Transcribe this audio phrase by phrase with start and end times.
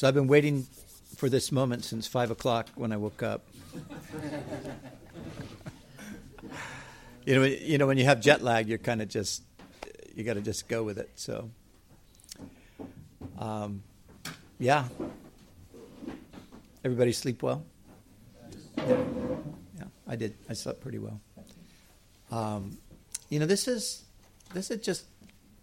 [0.00, 0.66] So I've been waiting
[1.16, 3.46] for this moment since five o'clock when I woke up.
[7.26, 9.42] you know, you know, when you have jet lag, you're kind of just
[10.14, 11.10] you got to just go with it.
[11.16, 11.50] So,
[13.38, 13.82] um,
[14.58, 14.88] yeah.
[16.82, 17.62] Everybody sleep well?
[18.78, 18.96] Yeah.
[19.76, 20.34] yeah, I did.
[20.48, 21.20] I slept pretty well.
[22.30, 22.78] Um,
[23.28, 24.04] you know, this is
[24.54, 25.04] this is just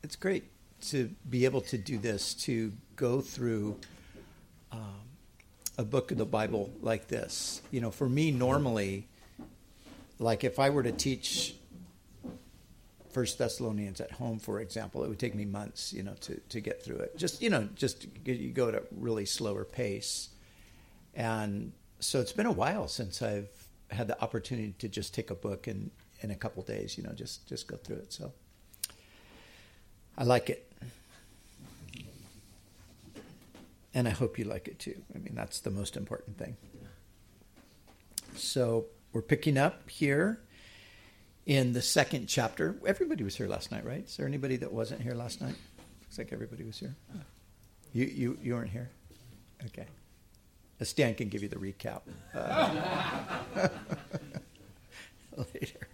[0.03, 0.43] it's great
[0.89, 3.79] to be able to do this to go through
[4.71, 5.01] um,
[5.77, 7.61] a book of the Bible like this.
[7.71, 9.07] You know, for me, normally,
[10.19, 11.55] like if I were to teach
[13.11, 16.59] First Thessalonians at home, for example, it would take me months, you know, to, to
[16.59, 17.17] get through it.
[17.17, 20.29] Just you know, just you go at a really slower pace,
[21.15, 23.49] and so it's been a while since I've
[23.89, 27.11] had the opportunity to just take a book and in a couple days, you know,
[27.11, 28.13] just just go through it.
[28.13, 28.33] So
[30.17, 30.71] I like it.
[33.97, 35.01] And I hope you like it too.
[35.15, 36.55] I mean, that's the most important thing.
[38.35, 40.39] So we're picking up here
[41.47, 42.75] in the second chapter.
[42.85, 44.05] Everybody was here last night, right?
[44.05, 45.55] Is there anybody that wasn't here last night?
[46.01, 46.95] Looks like everybody was here.
[47.91, 48.91] You you you weren't here.
[49.65, 49.87] Okay.
[50.83, 52.01] Stan can give you the recap
[52.35, 53.67] uh,
[55.55, 55.87] later.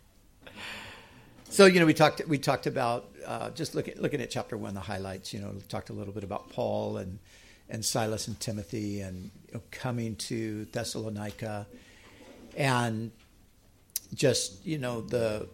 [1.50, 4.74] So you know, we talked we talked about uh, just looking looking at chapter one,
[4.74, 5.34] the highlights.
[5.34, 7.20] You know, talked a little bit about Paul and
[7.70, 11.68] and Silas and Timothy, and you know, coming to Thessalonica,
[12.56, 13.12] and
[14.14, 15.48] just you know the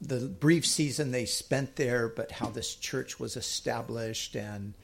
[0.00, 4.74] the brief season they spent there, but how this church was established and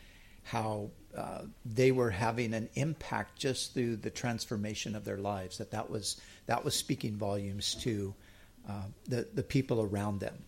[0.42, 5.58] how uh, they were having an impact just through the transformation of their lives.
[5.58, 8.14] That that was that was speaking volumes to
[8.69, 10.44] uh, the the people around them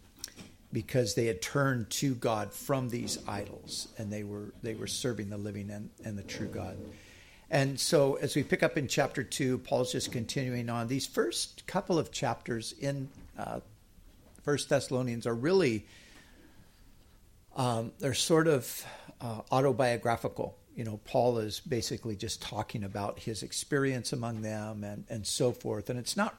[0.72, 5.28] because they had turned to God from these idols and they were they were serving
[5.28, 6.78] the living and, and the true God.
[7.50, 10.88] And so as we pick up in chapter two, Paul's just continuing on.
[10.88, 13.60] These first couple of chapters in uh,
[14.42, 15.86] First Thessalonians are really
[17.54, 18.86] um, they're sort of
[19.20, 20.56] uh, autobiographical.
[20.74, 25.52] You know, Paul is basically just talking about his experience among them and, and so
[25.52, 25.90] forth.
[25.90, 26.38] And it's not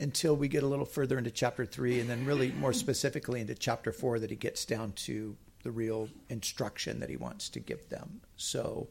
[0.00, 3.54] until we get a little further into chapter three, and then really more specifically into
[3.54, 7.88] chapter four, that he gets down to the real instruction that he wants to give
[7.88, 8.20] them.
[8.36, 8.88] So,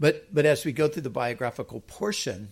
[0.00, 2.48] but but as we go through the biographical portion,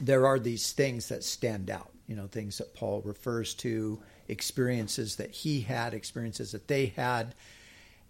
[0.00, 1.90] there are these things that stand out.
[2.06, 7.34] You know, things that Paul refers to, experiences that he had, experiences that they had,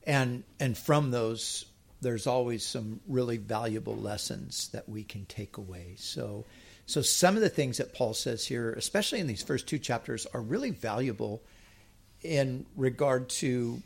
[0.06, 1.66] and and from those,
[2.00, 5.94] there's always some really valuable lessons that we can take away.
[5.98, 6.46] So
[6.88, 10.26] so some of the things that Paul says here, especially in these first two chapters,
[10.32, 11.42] are really valuable
[12.22, 13.82] in regard to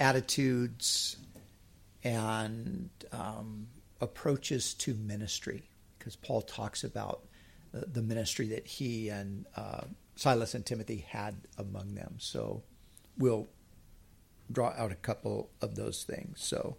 [0.00, 1.16] attitudes
[2.02, 3.68] and um,
[4.00, 5.62] approaches to ministry,
[5.96, 7.22] because Paul talks about
[7.72, 9.82] the ministry that he and uh,
[10.16, 12.16] Silas and Timothy had among them.
[12.18, 12.62] So
[13.16, 13.46] we'll
[14.50, 16.42] draw out a couple of those things.
[16.42, 16.76] So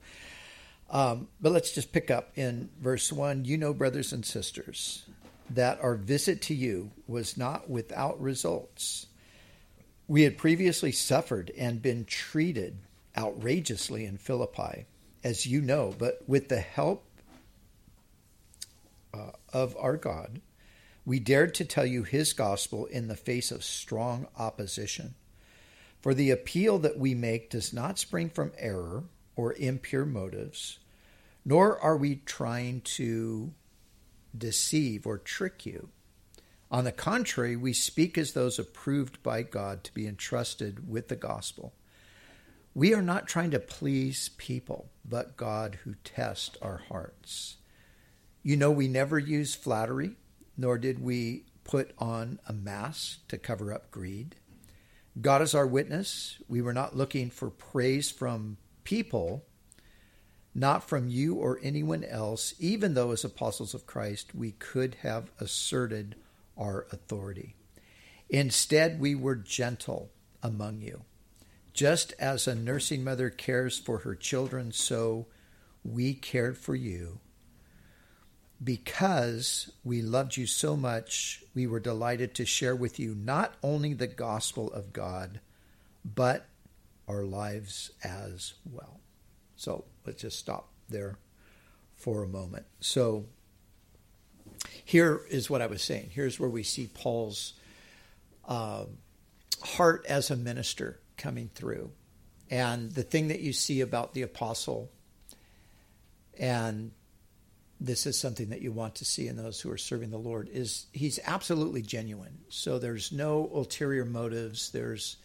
[0.89, 3.45] um, but let's just pick up in verse 1.
[3.45, 5.03] You know, brothers and sisters,
[5.49, 9.07] that our visit to you was not without results.
[10.07, 12.77] We had previously suffered and been treated
[13.17, 14.85] outrageously in Philippi,
[15.23, 17.05] as you know, but with the help
[19.13, 20.41] uh, of our God,
[21.05, 25.15] we dared to tell you his gospel in the face of strong opposition.
[26.01, 29.05] For the appeal that we make does not spring from error
[29.35, 30.79] or impure motives,
[31.43, 33.53] nor are we trying to
[34.37, 35.89] deceive or trick you.
[36.71, 41.15] On the contrary, we speak as those approved by God to be entrusted with the
[41.15, 41.73] gospel.
[42.73, 47.57] We are not trying to please people, but God who tests our hearts.
[48.43, 50.17] You know, we never use flattery,
[50.57, 54.35] nor did we put on a mask to cover up greed.
[55.21, 56.37] God is our witness.
[56.47, 59.43] We were not looking for praise from people,
[60.53, 65.29] not from you or anyone else, even though as apostles of Christ we could have
[65.37, 66.15] asserted
[66.57, 67.55] our authority.
[68.29, 70.09] Instead, we were gentle
[70.41, 71.03] among you,
[71.73, 75.27] Just as a nursing mother cares for her children, so
[75.83, 77.19] we cared for you.
[78.63, 83.93] Because we loved you so much, we were delighted to share with you not only
[83.93, 85.41] the gospel of God,
[86.05, 86.47] but
[87.07, 88.99] our lives as well.
[89.55, 91.17] So let's just stop there
[91.95, 92.65] for a moment.
[92.79, 93.25] So
[94.83, 96.09] here is what I was saying.
[96.11, 97.53] Here's where we see Paul's
[98.47, 98.85] uh,
[99.63, 101.91] heart as a minister coming through.
[102.49, 104.91] And the thing that you see about the apostle,
[106.37, 106.91] and
[107.79, 110.49] this is something that you want to see in those who are serving the Lord,
[110.51, 112.37] is he's absolutely genuine.
[112.49, 114.71] So there's no ulterior motives.
[114.71, 115.17] There's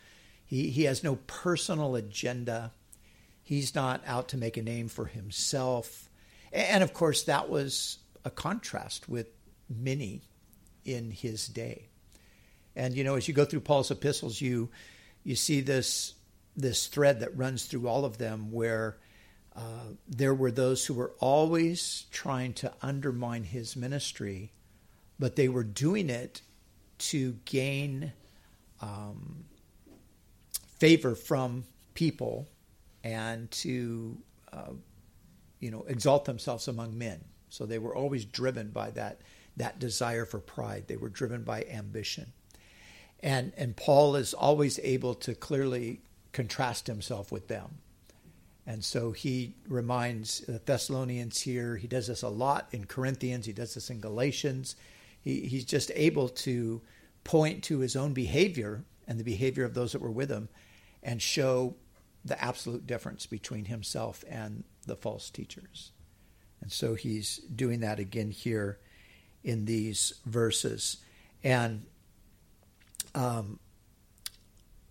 [0.51, 2.73] he, he has no personal agenda.
[3.41, 6.11] He's not out to make a name for himself.
[6.53, 9.29] And of course, that was a contrast with
[9.69, 10.23] many
[10.85, 11.87] in his day.
[12.75, 14.71] And you know, as you go through Paul's epistles, you
[15.23, 16.15] you see this
[16.57, 18.99] this thread that runs through all of them, where
[19.55, 24.51] uh, there were those who were always trying to undermine his ministry,
[25.17, 26.43] but they were doing it
[26.99, 28.13] to gain
[28.81, 29.45] um,
[30.81, 32.49] favor from people
[33.05, 34.17] and to
[34.53, 34.73] uh,
[35.61, 37.23] you know exalt themselves among men.
[37.51, 39.21] So they were always driven by that
[39.57, 40.85] that desire for pride.
[40.89, 42.33] They were driven by ambition.
[43.21, 46.01] And and Paul is always able to clearly
[46.33, 47.79] contrast himself with them.
[48.67, 53.53] And so he reminds the Thessalonians here, he does this a lot in Corinthians, he
[53.53, 54.77] does this in Galatians.
[55.23, 56.81] He, he's just able to
[57.25, 60.49] point to his own behavior and the behavior of those that were with him
[61.03, 61.77] and show
[62.25, 65.93] the absolute difference between himself and the false teachers.
[66.61, 68.79] And so he's doing that again here
[69.43, 70.99] in these verses.
[71.43, 71.87] And
[73.15, 73.59] um,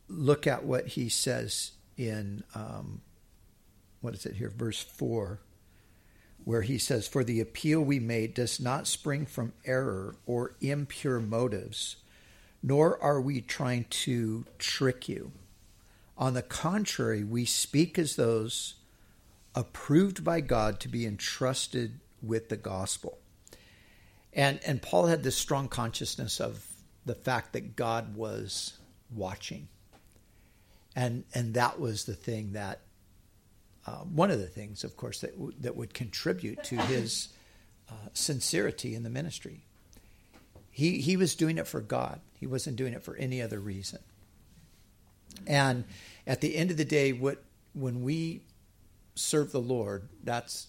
[0.08, 3.02] look at what he says in, um,
[4.02, 5.40] what is it here, verse 4,
[6.44, 11.20] where he says, For the appeal we made does not spring from error or impure
[11.20, 11.98] motives,
[12.64, 15.32] nor are we trying to trick you.
[16.20, 18.76] On the contrary, we speak as those
[19.56, 23.18] approved by God to be entrusted with the gospel.
[24.34, 26.66] And and Paul had this strong consciousness of
[27.06, 28.78] the fact that God was
[29.16, 29.70] watching.
[30.94, 32.82] And and that was the thing that
[33.88, 37.30] uh, one of the things, of course, that w- that would contribute to his
[37.90, 39.66] uh, sincerity in the ministry.
[40.70, 42.20] He he was doing it for God.
[42.34, 44.00] He wasn't doing it for any other reason.
[45.48, 45.86] And
[46.28, 47.44] at the end of the day, what
[47.74, 48.42] when we
[49.16, 50.68] serve the Lord, that's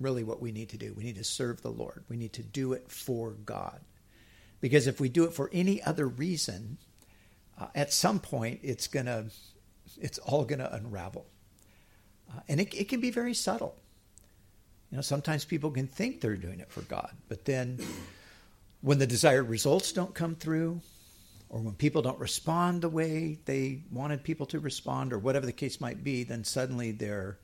[0.00, 0.92] really what we need to do.
[0.96, 2.04] We need to serve the Lord.
[2.08, 3.80] We need to do it for God.
[4.60, 6.78] Because if we do it for any other reason,
[7.58, 9.26] uh, at some point it's gonna,
[10.00, 11.26] it's all gonna unravel,
[12.30, 13.76] uh, and it, it can be very subtle.
[14.90, 17.80] You know, sometimes people can think they're doing it for God, but then
[18.82, 20.80] when the desired results don't come through,
[21.52, 25.52] or when people don't respond the way they wanted people to respond, or whatever the
[25.52, 27.38] case might be, then suddenly they're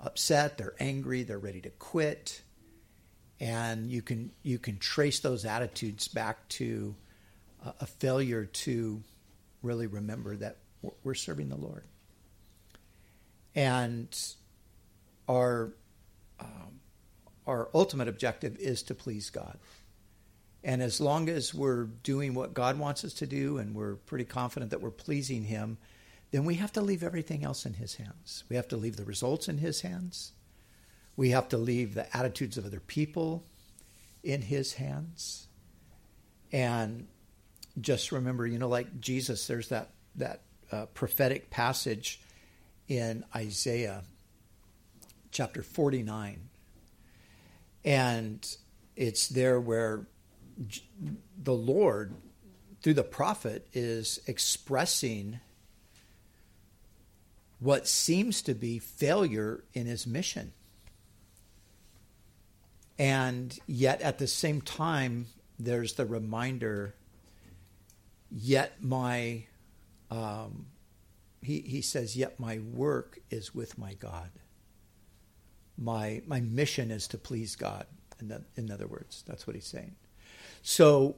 [0.00, 2.42] upset, they're angry, they're ready to quit,
[3.40, 6.94] and you can you can trace those attitudes back to
[7.64, 9.02] a, a failure to
[9.62, 10.58] really remember that
[11.02, 11.84] we're serving the Lord,
[13.54, 14.14] and
[15.26, 15.72] our
[16.38, 16.80] um,
[17.46, 19.56] our ultimate objective is to please God.
[20.64, 24.24] And as long as we're doing what God wants us to do and we're pretty
[24.24, 25.76] confident that we're pleasing Him,
[26.30, 28.44] then we have to leave everything else in His hands.
[28.48, 30.32] We have to leave the results in His hands.
[31.16, 33.44] We have to leave the attitudes of other people
[34.22, 35.48] in His hands.
[36.50, 37.08] And
[37.78, 40.40] just remember, you know, like Jesus, there's that, that
[40.72, 42.22] uh, prophetic passage
[42.88, 44.02] in Isaiah
[45.30, 46.48] chapter 49.
[47.84, 48.56] And
[48.96, 50.06] it's there where
[51.42, 52.14] the Lord,
[52.82, 55.40] through the prophet, is expressing
[57.58, 60.52] what seems to be failure in his mission.
[62.98, 65.26] And yet at the same time,
[65.58, 66.94] there's the reminder,
[68.30, 69.46] yet my,
[70.10, 70.66] um,
[71.42, 74.30] he, he says, yet my work is with my God.
[75.76, 77.86] My, my mission is to please God.
[78.20, 79.96] In, the, in other words, that's what he's saying.
[80.66, 81.16] So,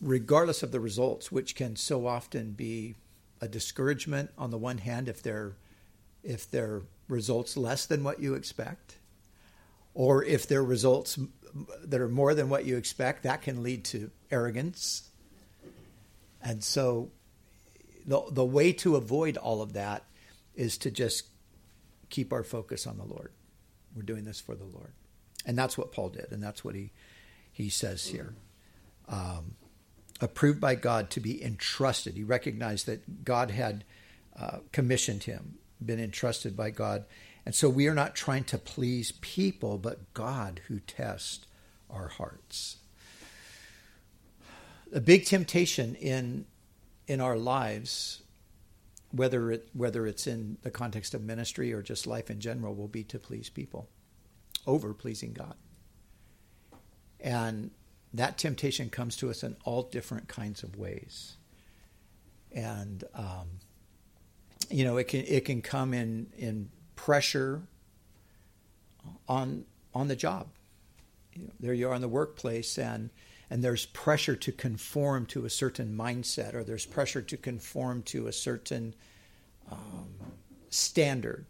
[0.00, 2.94] regardless of the results, which can so often be
[3.40, 5.56] a discouragement on the one hand if they're
[6.22, 8.98] if they're results less than what you expect,
[9.94, 11.18] or if they're results
[11.84, 15.10] that are more than what you expect, that can lead to arrogance.
[16.40, 17.10] And so,
[18.06, 20.04] the the way to avoid all of that
[20.54, 21.26] is to just
[22.10, 23.32] keep our focus on the Lord.
[23.96, 24.92] We're doing this for the Lord.
[25.44, 26.92] And that's what Paul did, and that's what he,
[27.56, 28.34] he says here.
[29.08, 29.54] Um,
[30.20, 32.14] approved by God to be entrusted.
[32.14, 33.84] He recognized that God had
[34.38, 37.06] uh, commissioned him, been entrusted by God.
[37.46, 41.46] And so we are not trying to please people, but God who tests
[41.88, 42.76] our hearts.
[44.92, 46.44] A big temptation in
[47.08, 48.22] in our lives,
[49.12, 52.88] whether it whether it's in the context of ministry or just life in general, will
[52.88, 53.88] be to please people
[54.66, 55.54] over pleasing God.
[57.26, 57.72] And
[58.14, 61.36] that temptation comes to us in all different kinds of ways.
[62.52, 63.48] And um,
[64.70, 67.62] you know, it can it can come in in pressure
[69.28, 70.46] on on the job.
[71.34, 73.10] You know, there you are in the workplace, and
[73.50, 78.28] and there's pressure to conform to a certain mindset, or there's pressure to conform to
[78.28, 78.94] a certain
[79.70, 80.14] um,
[80.70, 81.44] standard,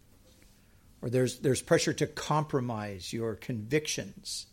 [1.03, 4.47] or there's there's pressure to compromise your convictions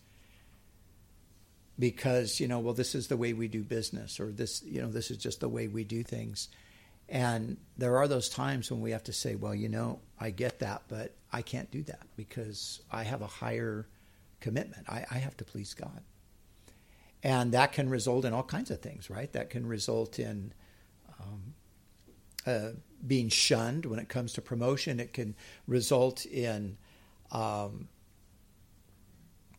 [1.79, 4.89] because you know well this is the way we do business or this you know
[4.89, 6.49] this is just the way we do things.
[7.07, 10.61] And there are those times when we have to say well you know i get
[10.61, 13.87] that but i can't do that because i have a higher
[14.41, 14.89] commitment.
[14.89, 16.03] I, I have to please god.
[17.23, 19.33] And that can result in all kinds of things right?
[19.33, 20.53] That can result in
[21.21, 21.55] um,
[22.47, 22.71] uh,
[23.07, 25.01] being shunned when it comes to promotion.
[25.01, 25.35] It can
[25.67, 26.77] result in
[27.33, 27.89] um,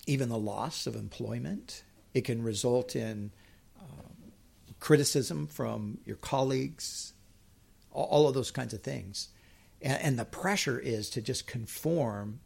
[0.08, 1.84] even the loss of employment
[2.16, 3.30] it can result in
[3.80, 4.32] um,
[4.80, 7.14] criticism from your colleagues,
[7.92, 9.28] all, of those kinds of things.
[9.82, 12.40] And, and the pressure is to just conform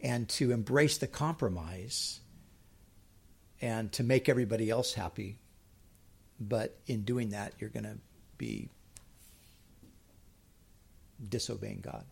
[0.00, 2.20] and to embrace the compromise
[3.60, 5.38] and to make everybody else happy.
[6.38, 7.98] But in doing that, you're going to
[8.38, 8.68] be
[11.28, 12.04] disobeying God.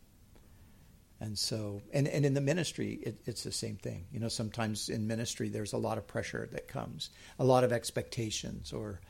[1.23, 4.07] And so, and, and in the ministry, it, it's the same thing.
[4.11, 7.73] You know, sometimes in ministry, there's a lot of pressure that comes, a lot of
[7.73, 9.01] expectations, or,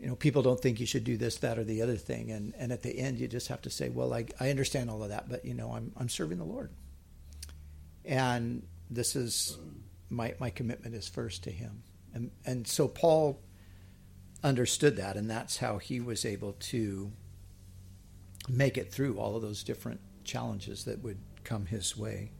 [0.00, 2.30] you know, people don't think you should do this, that, or the other thing.
[2.30, 5.02] And, and at the end, you just have to say, well, I, I understand all
[5.02, 6.70] of that, but, you know, I'm, I'm serving the Lord.
[8.04, 9.58] And this is
[10.10, 11.82] my, my commitment is first to Him.
[12.14, 13.40] And, and so Paul
[14.44, 17.10] understood that, and that's how he was able to
[18.48, 20.00] make it through all of those different
[20.30, 22.30] challenges that would come his way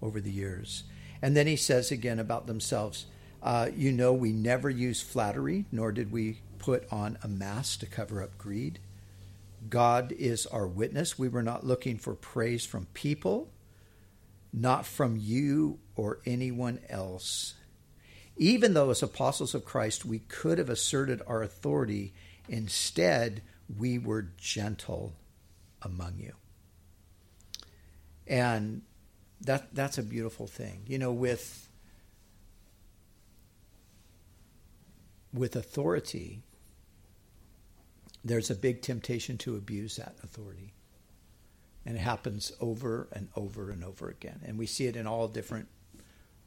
[0.00, 0.84] over the years.
[1.20, 3.06] And then he says again about themselves,
[3.42, 7.86] uh, you know, we never use flattery, nor did we put on a mask to
[7.86, 8.78] cover up greed.
[9.68, 11.18] God is our witness.
[11.18, 13.50] We were not looking for praise from people,
[14.52, 17.54] not from you or anyone else.
[18.36, 22.12] Even though, as apostles of Christ, we could have asserted our authority,
[22.48, 23.42] instead,
[23.76, 25.14] we were gentle
[25.82, 26.34] among you
[28.26, 28.82] and
[29.40, 30.82] that that's a beautiful thing.
[30.86, 31.68] You know, with
[35.32, 36.42] with authority,
[38.24, 40.74] there's a big temptation to abuse that authority.
[41.84, 44.40] And it happens over and over and over again.
[44.44, 45.66] And we see it in all different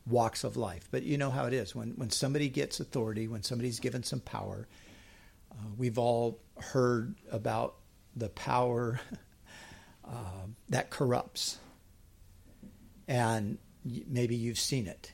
[0.07, 0.87] walks of life.
[0.91, 1.75] But you know how it is.
[1.75, 4.67] When, when somebody gets authority, when somebody's given some power,
[5.51, 7.75] uh, we've all heard about
[8.15, 9.01] the power
[10.05, 11.57] uh, that corrupts.
[13.07, 13.57] And
[14.07, 15.11] maybe you've seen it.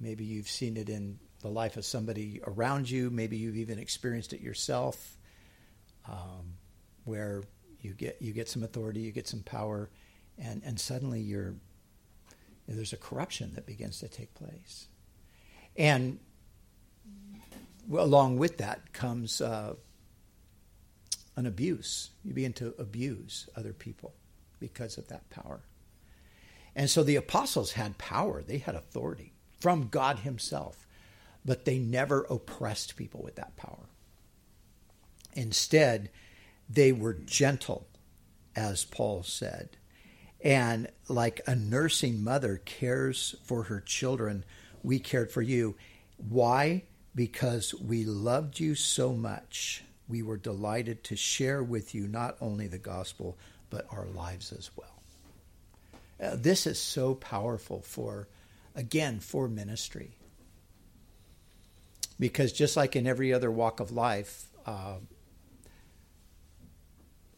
[0.00, 3.10] Maybe you've seen it in the life of somebody around you.
[3.10, 5.16] Maybe you've even experienced it yourself,
[6.08, 6.54] um,
[7.04, 7.42] where
[7.80, 9.90] you get you get some authority, you get some power,
[10.38, 14.88] and and suddenly you're you know, there's a corruption that begins to take place,
[15.76, 16.18] and
[17.92, 19.74] along with that comes uh,
[21.36, 22.10] an abuse.
[22.24, 24.14] You begin to abuse other people
[24.60, 25.60] because of that power.
[26.76, 30.86] And so the apostles had power, they had authority from God Himself,
[31.44, 33.88] but they never oppressed people with that power.
[35.34, 36.10] Instead,
[36.68, 37.86] they were gentle,
[38.56, 39.76] as Paul said.
[40.42, 44.44] And like a nursing mother cares for her children,
[44.82, 45.76] we cared for you.
[46.16, 46.84] Why?
[47.14, 49.84] Because we loved you so much.
[50.08, 53.38] We were delighted to share with you not only the gospel,
[53.70, 54.93] but our lives as well.
[56.22, 58.28] Uh, this is so powerful for,
[58.74, 60.16] again, for ministry.
[62.18, 64.98] Because just like in every other walk of life, uh,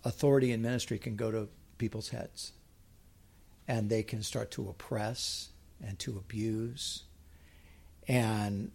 [0.04, 2.52] authority in ministry can go to people's heads.
[3.66, 5.48] And they can start to oppress
[5.84, 7.04] and to abuse.
[8.06, 8.70] And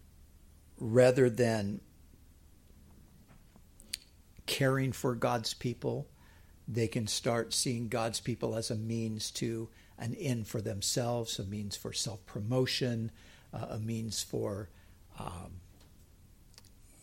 [0.78, 1.80] rather than
[4.46, 6.08] caring for God's people,
[6.68, 9.68] They can start seeing God's people as a means to
[9.98, 13.10] an end for themselves, a means for self promotion,
[13.52, 14.68] uh, a means for
[15.18, 15.60] um,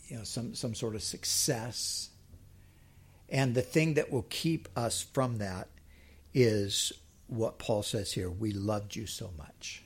[0.07, 2.09] you know some some sort of success.
[3.31, 5.67] And the thing that will keep us from that
[6.33, 6.91] is
[7.27, 9.83] what Paul says here: "We loved you so much."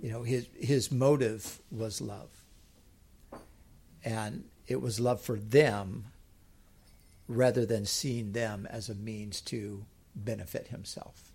[0.00, 2.30] You know, his his motive was love,
[4.02, 6.06] and it was love for them
[7.28, 11.33] rather than seeing them as a means to benefit himself.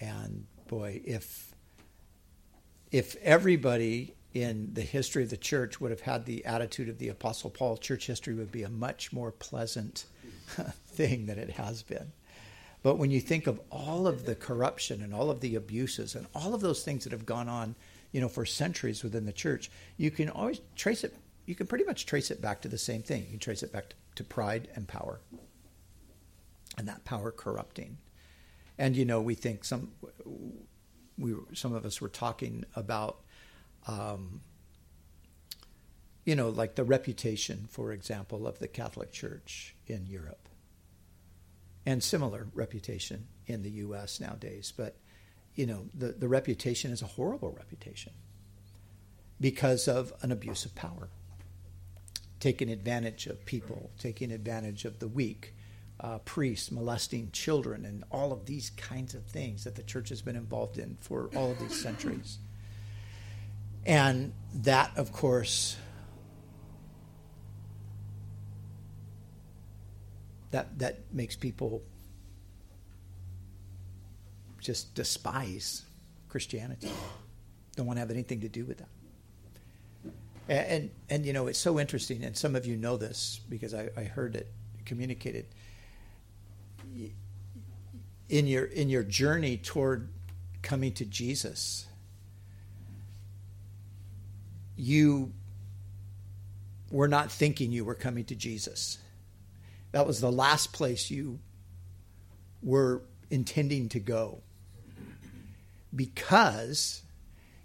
[0.00, 1.54] And boy, if
[2.90, 7.08] if everybody in the history of the church would have had the attitude of the
[7.08, 10.06] apostle Paul, church history would be a much more pleasant
[10.86, 12.12] thing than it has been.
[12.82, 16.26] But when you think of all of the corruption and all of the abuses and
[16.34, 17.74] all of those things that have gone on,
[18.12, 21.14] you know, for centuries within the church, you can always trace it
[21.46, 23.24] you can pretty much trace it back to the same thing.
[23.24, 25.20] You can trace it back to pride and power.
[26.78, 27.98] And that power corrupting.
[28.78, 29.92] And you know, we think some
[31.16, 33.20] we some of us were talking about
[33.86, 34.40] um,
[36.24, 40.48] you know, like the reputation, for example, of the Catholic Church in Europe,
[41.84, 44.20] and similar reputation in the U.S.
[44.20, 44.72] nowadays.
[44.76, 44.96] But
[45.54, 48.12] you know, the the reputation is a horrible reputation
[49.40, 51.08] because of an abuse of power
[52.44, 55.53] taking advantage of people, taking advantage of the weak,
[56.00, 60.22] uh, priests molesting children, and all of these kinds of things that the church has
[60.22, 62.38] been involved in for all of these centuries.
[63.86, 65.76] And that, of course,
[70.50, 71.82] that that makes people
[74.60, 75.84] just despise
[76.28, 76.90] Christianity.
[77.76, 78.88] Don't want to have anything to do with that.
[80.48, 83.74] And, and, and you know it's so interesting, and some of you know this because
[83.74, 84.52] I, I heard it
[84.84, 85.46] communicated.
[88.28, 90.08] In your in your journey toward
[90.62, 91.86] coming to Jesus,
[94.76, 95.32] you
[96.90, 98.98] were not thinking you were coming to Jesus.
[99.92, 101.38] That was the last place you
[102.62, 104.42] were intending to go
[105.94, 107.02] because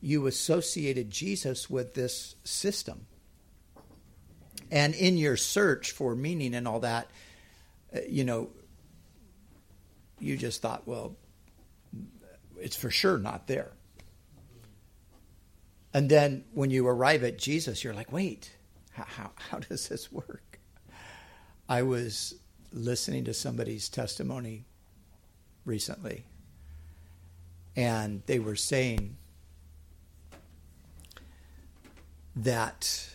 [0.01, 3.05] you associated Jesus with this system.
[4.71, 7.09] And in your search for meaning and all that,
[7.95, 8.49] uh, you know,
[10.19, 11.15] you just thought, well,
[12.57, 13.71] it's for sure not there.
[15.93, 18.51] And then when you arrive at Jesus, you're like, wait,
[18.91, 20.59] how, how, does this work?
[21.67, 22.35] I was
[22.71, 24.65] listening to somebody's testimony
[25.65, 26.25] recently,
[27.75, 29.17] and they were saying
[32.35, 33.09] that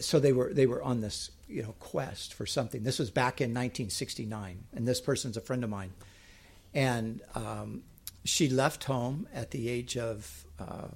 [0.00, 2.82] so they were they were on this you know quest for something.
[2.82, 5.92] This was back in 1969, and this person's a friend of mine,
[6.74, 7.82] and um,
[8.24, 10.88] she left home at the age of uh,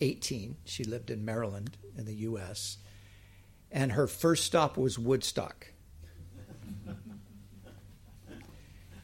[0.00, 0.56] 18.
[0.64, 2.78] She lived in Maryland in the U.S.,
[3.70, 5.68] and her first stop was Woodstock.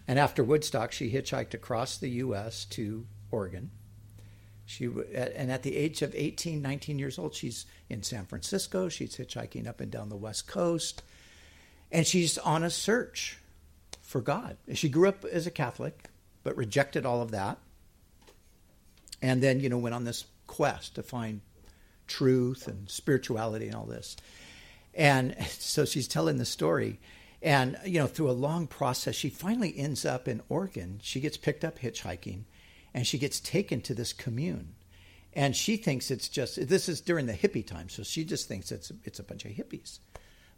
[0.06, 2.64] and after Woodstock, she hitchhiked across the U.S.
[2.66, 3.70] to Oregon
[4.68, 8.90] she and at the age of 18, 19 years old, she's in San Francisco.
[8.90, 11.02] She's hitchhiking up and down the West Coast,
[11.90, 13.38] and she's on a search
[14.02, 14.58] for God.
[14.74, 16.10] She grew up as a Catholic,
[16.44, 17.56] but rejected all of that,
[19.22, 21.40] and then you know went on this quest to find
[22.06, 24.18] truth and spirituality and all this.
[24.92, 27.00] And so she's telling the story.
[27.40, 31.00] And, you know, through a long process, she finally ends up in Oregon.
[31.02, 32.42] She gets picked up hitchhiking
[32.94, 34.74] and she gets taken to this commune.
[35.34, 38.72] And she thinks it's just this is during the hippie time so she just thinks
[38.72, 39.98] it's it's a bunch of hippies.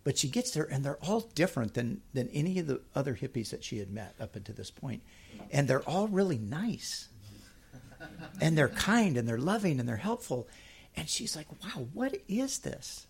[0.04, 3.50] But she gets there and they're all different than than any of the other hippies
[3.50, 5.02] that she had met up until this point.
[5.50, 7.08] And they're all really nice.
[8.40, 10.48] And they're kind and they're loving and they're helpful.
[10.96, 13.06] And she's like wow what is this?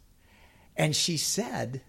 [0.76, 1.82] And she said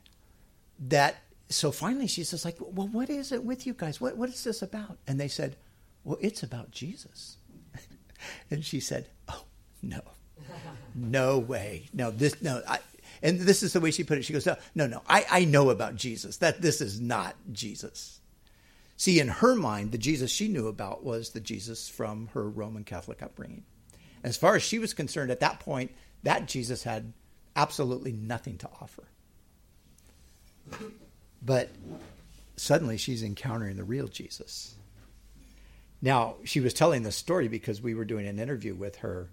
[0.80, 1.16] that
[1.50, 4.00] so finally she says like well what is it with you guys?
[4.00, 4.98] What what is this about?
[5.08, 5.56] And they said
[6.04, 7.38] well, it's about Jesus.
[8.52, 9.44] and she said, Oh,
[9.82, 10.02] no.
[10.94, 11.88] No way.
[11.94, 12.62] No, this, no.
[12.68, 12.80] I,
[13.22, 14.26] and this is the way she put it.
[14.26, 15.02] She goes, No, no, no.
[15.08, 16.38] I, I know about Jesus.
[16.38, 18.20] That this is not Jesus.
[18.98, 22.84] See, in her mind, the Jesus she knew about was the Jesus from her Roman
[22.84, 23.64] Catholic upbringing.
[24.24, 25.92] As far as she was concerned at that point,
[26.24, 27.14] that Jesus had
[27.56, 29.04] absolutely nothing to offer.
[31.42, 31.70] But
[32.56, 34.76] suddenly she's encountering the real Jesus.
[36.02, 39.30] Now, she was telling this story because we were doing an interview with her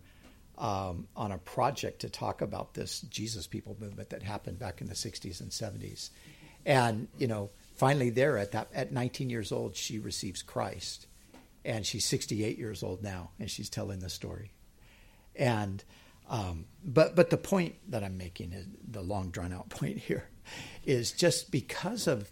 [0.58, 4.88] um, on a project to talk about this Jesus People movement that happened back in
[4.88, 6.10] the 60s and 70s.
[6.66, 11.06] And, you know, finally there at that at 19 years old, she receives Christ.
[11.64, 14.52] And she's 68 years old now, and she's telling the story.
[15.36, 15.82] And
[16.30, 20.28] um, but but the point that I'm making is the long drawn out point here
[20.84, 22.30] is just because of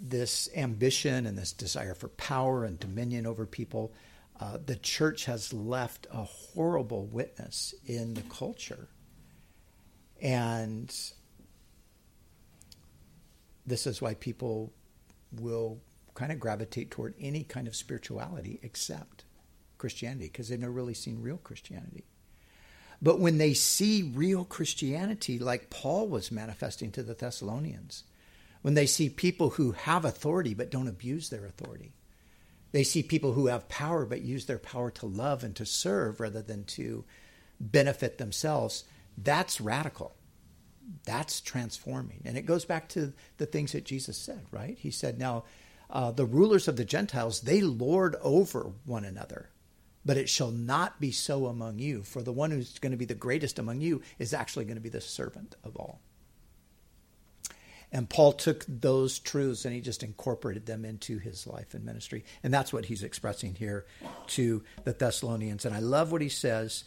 [0.00, 3.92] this ambition and this desire for power and dominion over people,
[4.40, 8.88] uh, the church has left a horrible witness in the culture.
[10.20, 10.94] And
[13.66, 14.72] this is why people
[15.32, 15.80] will
[16.14, 19.24] kind of gravitate toward any kind of spirituality except
[19.78, 22.04] Christianity, because they've never really seen real Christianity.
[23.02, 28.04] But when they see real Christianity, like Paul was manifesting to the Thessalonians,
[28.64, 31.92] when they see people who have authority but don't abuse their authority,
[32.72, 36.18] they see people who have power but use their power to love and to serve
[36.18, 37.04] rather than to
[37.60, 38.84] benefit themselves,
[39.18, 40.14] that's radical.
[41.04, 42.22] That's transforming.
[42.24, 44.78] And it goes back to the things that Jesus said, right?
[44.78, 45.44] He said, Now,
[45.90, 49.50] uh, the rulers of the Gentiles, they lord over one another
[50.06, 52.02] but it shall not be so among you.
[52.02, 54.82] For the one who's going to be the greatest among you is actually going to
[54.82, 56.02] be the servant of all.
[57.94, 62.24] And Paul took those truths and he just incorporated them into his life and ministry.
[62.42, 63.86] And that's what he's expressing here
[64.26, 65.64] to the Thessalonians.
[65.64, 66.82] And I love what he says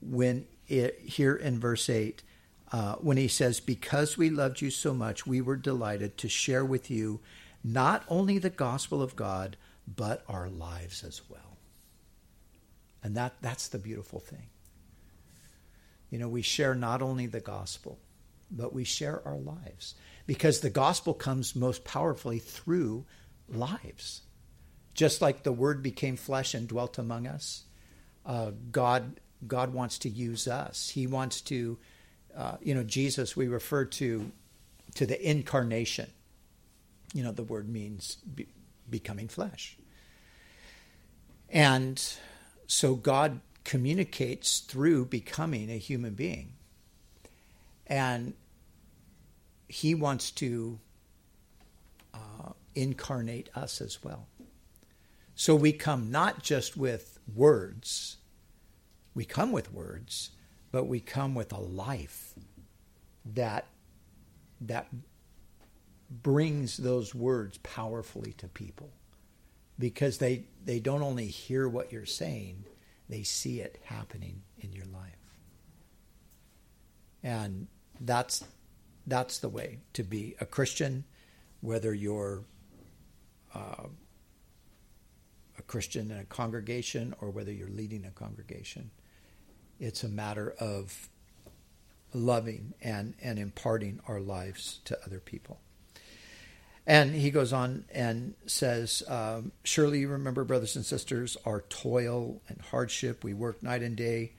[0.00, 2.22] when it, here in verse 8,
[2.70, 6.64] uh, when he says, Because we loved you so much, we were delighted to share
[6.64, 7.18] with you
[7.64, 11.58] not only the gospel of God, but our lives as well.
[13.02, 14.46] And that, that's the beautiful thing.
[16.08, 17.98] You know, we share not only the gospel,
[18.48, 23.04] but we share our lives because the gospel comes most powerfully through
[23.48, 24.22] lives.
[24.94, 27.64] Just like the word became flesh and dwelt among us,
[28.26, 30.90] uh, God, God wants to use us.
[30.90, 31.78] He wants to,
[32.36, 34.30] uh, you know, Jesus, we refer to,
[34.94, 36.10] to the incarnation.
[37.14, 38.46] You know, the word means be,
[38.88, 39.76] becoming flesh.
[41.48, 42.02] And
[42.66, 46.52] so God communicates through becoming a human being.
[47.86, 48.34] And
[49.72, 50.78] he wants to
[52.12, 54.28] uh, incarnate us as well.
[55.34, 58.18] So we come not just with words,
[59.14, 60.30] we come with words,
[60.70, 62.34] but we come with a life
[63.24, 63.66] that
[64.60, 64.88] that
[66.10, 68.90] brings those words powerfully to people
[69.78, 72.64] because they, they don't only hear what you're saying,
[73.08, 75.16] they see it happening in your life.
[77.22, 77.68] And
[78.00, 78.44] that's,
[79.06, 81.04] that's the way to be a Christian,
[81.60, 82.44] whether you're
[83.54, 83.86] uh,
[85.58, 88.90] a Christian in a congregation or whether you're leading a congregation.
[89.78, 91.08] It's a matter of
[92.14, 95.60] loving and, and imparting our lives to other people.
[96.86, 102.42] And he goes on and says, um, Surely you remember, brothers and sisters, our toil
[102.48, 103.22] and hardship.
[103.22, 104.32] We work night and day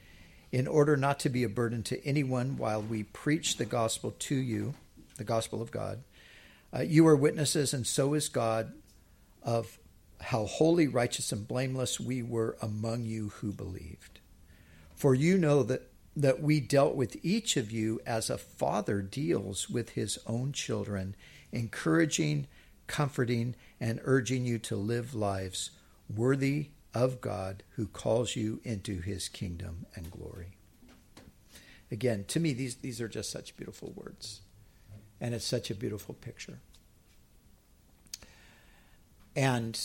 [0.53, 4.35] in order not to be a burden to anyone while we preach the gospel to
[4.35, 4.75] you,
[5.17, 6.03] the gospel of God.
[6.71, 8.71] Uh, you are witnesses, and so is God,
[9.41, 9.79] of
[10.21, 14.19] how holy, righteous, and blameless we were among you who believed.
[14.95, 19.71] For you know that, that we dealt with each of you as a father deals
[19.71, 21.15] with his own children
[21.51, 22.45] encouraging,
[22.85, 25.71] comforting, and urging you to live lives
[26.15, 30.57] worthy of God who calls you into his kingdom and glory.
[31.91, 34.41] Again, to me, these, these are just such beautiful words.
[35.19, 36.59] And it's such a beautiful picture.
[39.35, 39.79] And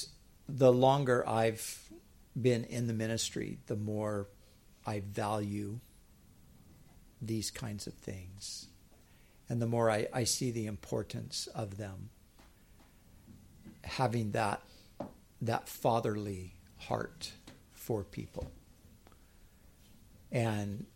[0.49, 1.91] the longer I've
[2.41, 4.29] been in the ministry, the more
[4.87, 5.81] I value
[7.21, 8.69] these kinds of things
[9.49, 12.11] and the more I, I see the importance of them
[13.85, 14.63] having that
[15.41, 17.33] that fatherly heart
[17.73, 18.51] for people.
[20.31, 20.87] And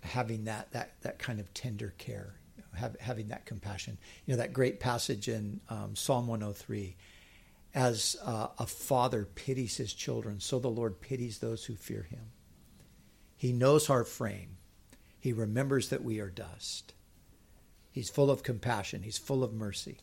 [0.00, 2.34] having that that that kind of tender care
[2.74, 3.98] have, having that compassion.
[4.26, 6.96] You know that great passage in um, psalm 103
[7.74, 12.32] as uh, a father pities his children so the lord pities those who fear him.
[13.36, 14.56] He knows our frame.
[15.18, 16.94] He remembers that we are dust.
[17.90, 19.02] He's full of compassion.
[19.02, 19.98] He's full of mercy.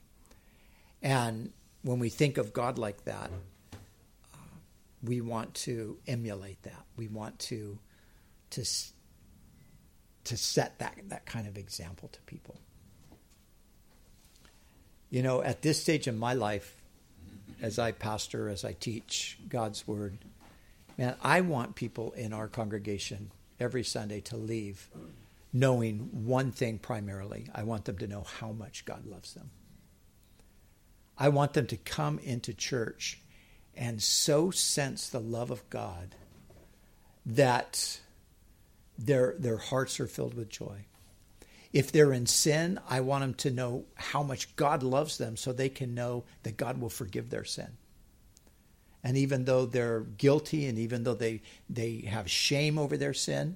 [1.02, 1.52] And
[1.82, 3.32] when we think of God like that,
[5.04, 6.86] we want to emulate that.
[6.98, 7.80] We want to
[8.52, 8.64] to
[10.26, 12.58] to set that that kind of example to people.
[15.10, 16.82] You know, at this stage in my life,
[17.62, 20.18] as I pastor, as I teach God's word,
[20.98, 24.90] man, I want people in our congregation every Sunday to leave
[25.52, 29.50] knowing one thing primarily I want them to know how much God loves them.
[31.18, 33.20] I want them to come into church
[33.80, 36.13] and so sense the love of God
[37.26, 38.02] that
[38.98, 40.86] their their hearts are filled with joy.
[41.72, 45.54] If they're in sin, I want them to know how much God loves them so
[45.54, 47.78] they can know that God will forgive their sin.
[49.02, 53.56] And even though they're guilty and even though they, they have shame over their sin,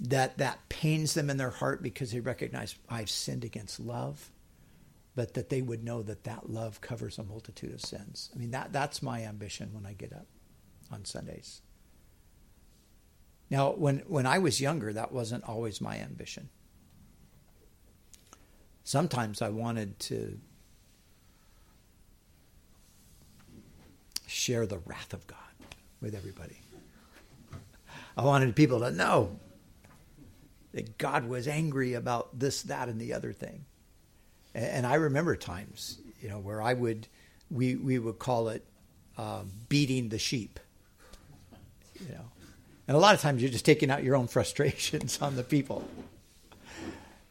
[0.00, 4.30] that that pains them in their heart because they recognize I've sinned against love,
[5.18, 8.30] but that they would know that that love covers a multitude of sins.
[8.32, 10.28] I mean, that, that's my ambition when I get up
[10.92, 11.60] on Sundays.
[13.50, 16.50] Now, when, when I was younger, that wasn't always my ambition.
[18.84, 20.38] Sometimes I wanted to
[24.28, 25.38] share the wrath of God
[26.00, 26.60] with everybody.
[28.16, 29.40] I wanted people to know
[30.70, 33.64] that God was angry about this, that, and the other thing.
[34.54, 37.06] And I remember times, you know, where I would,
[37.50, 38.64] we, we would call it
[39.16, 40.58] um, beating the sheep,
[42.00, 42.24] you know.
[42.86, 45.86] And a lot of times you're just taking out your own frustrations on the people.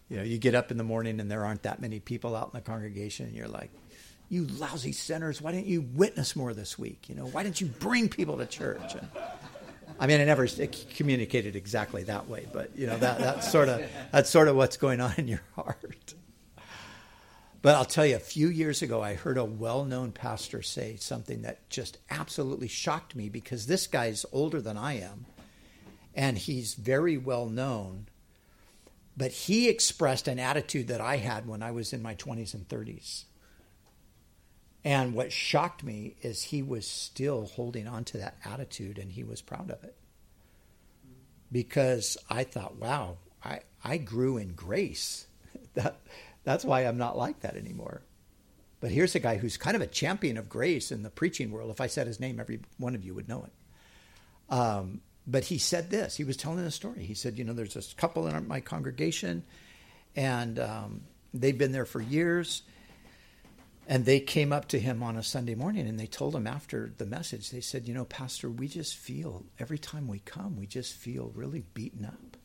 [0.09, 2.51] You know, you get up in the morning and there aren't that many people out
[2.53, 3.69] in the congregation, and you're like,
[4.29, 7.09] you lousy sinners, why didn't you witness more this week?
[7.09, 8.95] You know, why didn't you bring people to church?
[8.95, 9.07] And,
[9.99, 10.47] I mean, I never
[10.95, 14.77] communicated exactly that way, but you know, that, that's sort of that's sort of what's
[14.77, 16.13] going on in your heart.
[17.61, 21.41] But I'll tell you, a few years ago, I heard a well-known pastor say something
[21.41, 25.25] that just absolutely shocked me because this guy's older than I am,
[26.13, 28.07] and he's very well known.
[29.17, 32.67] But he expressed an attitude that I had when I was in my 20s and
[32.67, 33.23] 30s.
[34.83, 39.23] And what shocked me is he was still holding on to that attitude and he
[39.23, 39.97] was proud of it.
[41.51, 45.25] Because I thought, wow, I, I grew in grace.
[45.73, 45.99] that,
[46.47, 48.03] that's why I'm not like that anymore.
[48.79, 51.71] But here's a guy who's kind of a champion of grace in the preaching world.
[51.71, 54.53] If I said his name, every one of you would know it.
[54.53, 56.15] Um, but he said this.
[56.15, 57.03] He was telling a story.
[57.03, 59.43] He said, you know, there's this couple in my congregation,
[60.15, 61.01] and um,
[61.33, 62.61] they've been there for years
[63.89, 66.93] and they came up to him on a Sunday morning and they told him after
[66.97, 70.65] the message, they said, You know, Pastor, we just feel, every time we come, we
[70.65, 72.37] just feel really beaten up.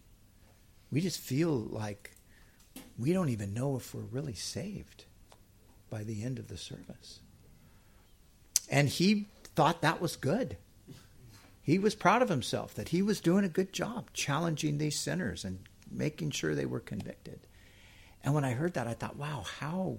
[0.90, 2.12] We just feel like
[2.98, 5.04] we don't even know if we're really saved
[5.90, 7.20] by the end of the service.
[8.70, 10.56] And he thought that was good.
[11.62, 15.44] He was proud of himself that he was doing a good job challenging these sinners
[15.44, 17.40] and making sure they were convicted.
[18.24, 19.98] And when I heard that, I thought, wow, how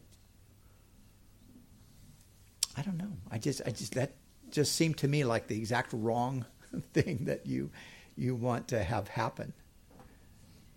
[2.75, 3.11] I don't know.
[3.29, 4.13] I just, I just that
[4.49, 6.45] just seemed to me like the exact wrong
[6.93, 7.69] thing that you
[8.15, 9.53] you want to have happen.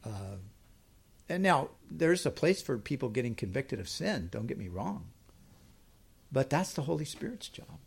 [0.04, 0.36] Uh,
[1.28, 4.28] and now there's a place for people getting convicted of sin.
[4.30, 5.06] Don't get me wrong,
[6.30, 7.78] but that's the Holy Spirit's job.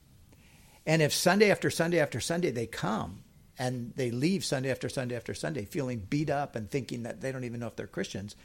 [0.85, 3.23] And if Sunday after Sunday after Sunday they come
[3.57, 7.31] and they leave Sunday after Sunday after Sunday feeling beat up and thinking that they
[7.31, 8.35] don't even know if they're Christians,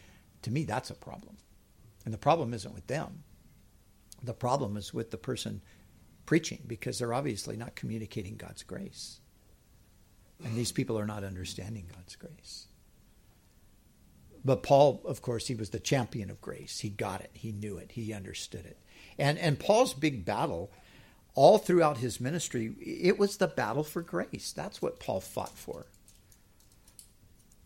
[0.43, 1.37] to me that's a problem.
[2.05, 3.25] And the problem isn't with them.
[4.23, 5.63] The problem is with the person
[6.27, 9.21] preaching because they're obviously not communicating God's grace.
[10.45, 12.67] And these people are not understanding God's grace.
[14.45, 16.81] But Paul, of course, he was the champion of grace.
[16.81, 17.31] He got it.
[17.33, 17.93] He knew it.
[17.93, 18.79] He understood it.
[19.19, 20.71] And and Paul's big battle
[21.35, 24.53] all throughout his ministry, it was the battle for grace.
[24.53, 25.87] That's what Paul fought for.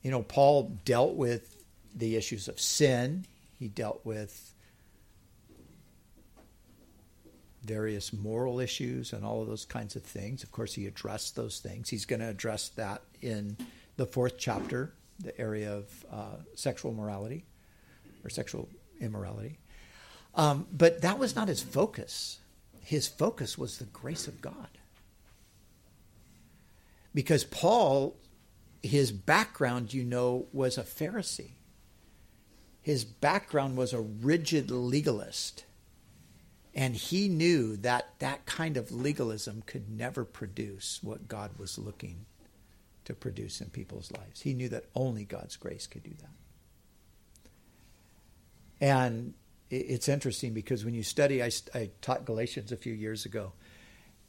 [0.02, 1.56] You know, Paul dealt with
[1.94, 3.26] the issues of sin.
[3.58, 4.54] He dealt with
[7.62, 10.42] various moral issues and all of those kinds of things.
[10.42, 11.90] Of course, he addressed those things.
[11.90, 13.56] He's going to address that in
[13.96, 17.44] the fourth chapter, the area of uh, sexual morality
[18.24, 18.68] or sexual
[19.00, 19.58] immorality.
[20.34, 22.38] Um, but that was not his focus.
[22.82, 24.68] His focus was the grace of God.
[27.14, 28.16] Because Paul,
[28.82, 31.52] his background, you know, was a Pharisee.
[32.80, 35.64] His background was a rigid legalist
[36.78, 42.24] and he knew that that kind of legalism could never produce what God was looking
[43.08, 44.42] to produce in people's lives.
[44.42, 46.28] He knew that only God's grace could do that.
[48.80, 49.32] And
[49.70, 53.54] it's interesting because when you study, I, I taught Galatians a few years ago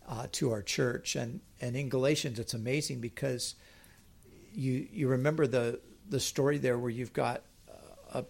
[0.08, 3.56] uh, to our church, and, and in Galatians, it's amazing because
[4.54, 7.44] you you remember the the story there where you've got
[8.14, 8.24] a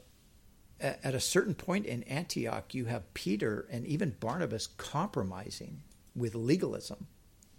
[0.81, 5.83] at a certain point in Antioch, you have Peter and even Barnabas compromising
[6.15, 7.07] with legalism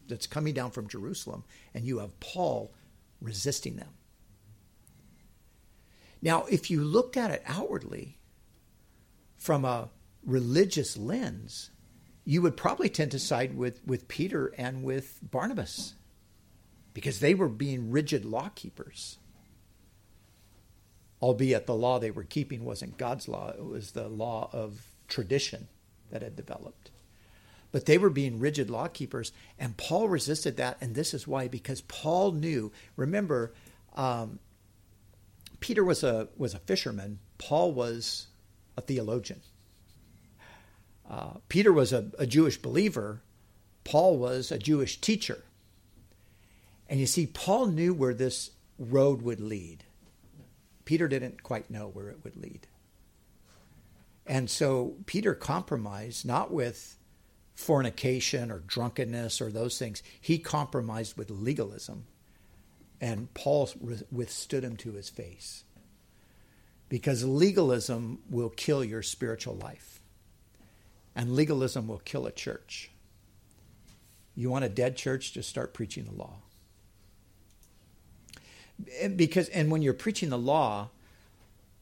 [0.09, 2.73] that's coming down from Jerusalem, and you have Paul
[3.21, 3.91] resisting them.
[6.23, 8.19] Now, if you looked at it outwardly
[9.39, 9.91] from a
[10.25, 11.71] religious lens,
[12.25, 15.95] you would probably tend to side with, with Peter and with Barnabas
[16.93, 19.19] because they were being rigid law keepers.
[21.23, 25.69] Albeit the law they were keeping wasn't God's law, it was the law of tradition
[26.11, 26.91] that had developed.
[27.73, 30.77] But they were being rigid law keepers, and Paul resisted that.
[30.81, 32.73] And this is why, because Paul knew.
[32.97, 33.53] Remember,
[33.95, 34.41] um,
[35.61, 37.21] Peter was a was a fisherman.
[37.39, 38.27] Paul was
[38.77, 39.41] a theologian.
[41.09, 43.23] Uh, Peter was a, a Jewish believer.
[43.85, 45.45] Paul was a Jewish teacher.
[46.89, 49.85] And you see, Paul knew where this road would lead.
[50.85, 52.67] Peter didn't quite know where it would lead.
[54.27, 56.97] And so Peter compromised not with
[57.61, 60.03] fornication or drunkenness or those things.
[60.21, 62.07] He compromised with legalism.
[63.01, 63.71] And Paul
[64.11, 65.65] withstood him to his face.
[66.89, 70.01] Because legalism will kill your spiritual life.
[71.15, 72.91] And legalism will kill a church.
[74.35, 75.33] You want a dead church?
[75.33, 76.37] Just start preaching the law
[79.17, 80.91] because and when you're preaching the law,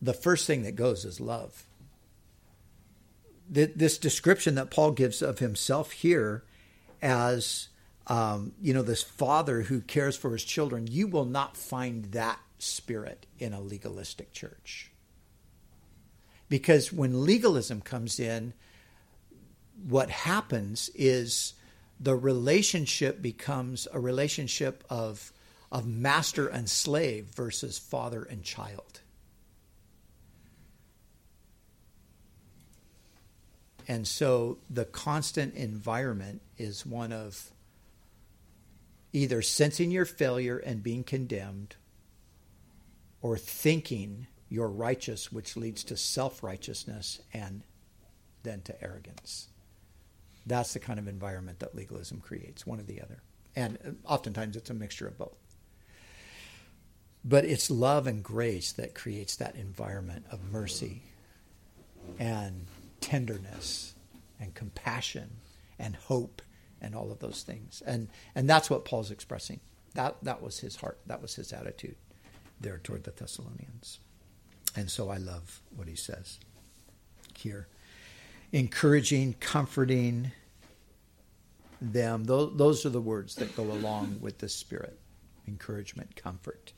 [0.01, 1.65] the first thing that goes is love.
[3.51, 6.45] This description that Paul gives of himself here
[7.01, 7.69] as
[8.07, 12.39] um, you know this father who cares for his children, you will not find that
[12.59, 14.91] spirit in a legalistic church.
[16.49, 18.55] Because when legalism comes in,
[19.87, 21.55] what happens is
[22.01, 25.33] the relationship becomes a relationship of
[25.71, 29.03] of master and slave versus father and child.
[33.89, 37.51] And so the constant environment is one of
[39.15, 41.75] either sensing your failure and being condemned
[43.23, 47.63] or thinking you're righteous, which leads to self righteousness and
[48.43, 49.49] then to arrogance.
[50.47, 53.23] That's the kind of environment that legalism creates, one or the other.
[53.57, 55.37] And uh, oftentimes it's a mixture of both.
[57.25, 61.03] But it's love and grace that creates that environment of mercy
[62.19, 62.67] and
[63.01, 63.95] tenderness
[64.41, 65.41] and compassion
[65.79, 66.43] and hope
[66.81, 67.83] and all of those things.
[67.87, 69.61] And and that's what Paul's expressing.
[69.95, 70.99] That that was his heart.
[71.07, 71.97] That was his attitude
[72.61, 73.99] there toward the Thessalonians.
[74.77, 76.39] And so I love what he says
[77.37, 77.69] here.
[78.53, 80.33] Encouraging, comforting
[81.81, 82.25] them.
[82.25, 84.99] Those, those are the words that go along with the spirit.
[85.47, 86.73] Encouragement, comfort.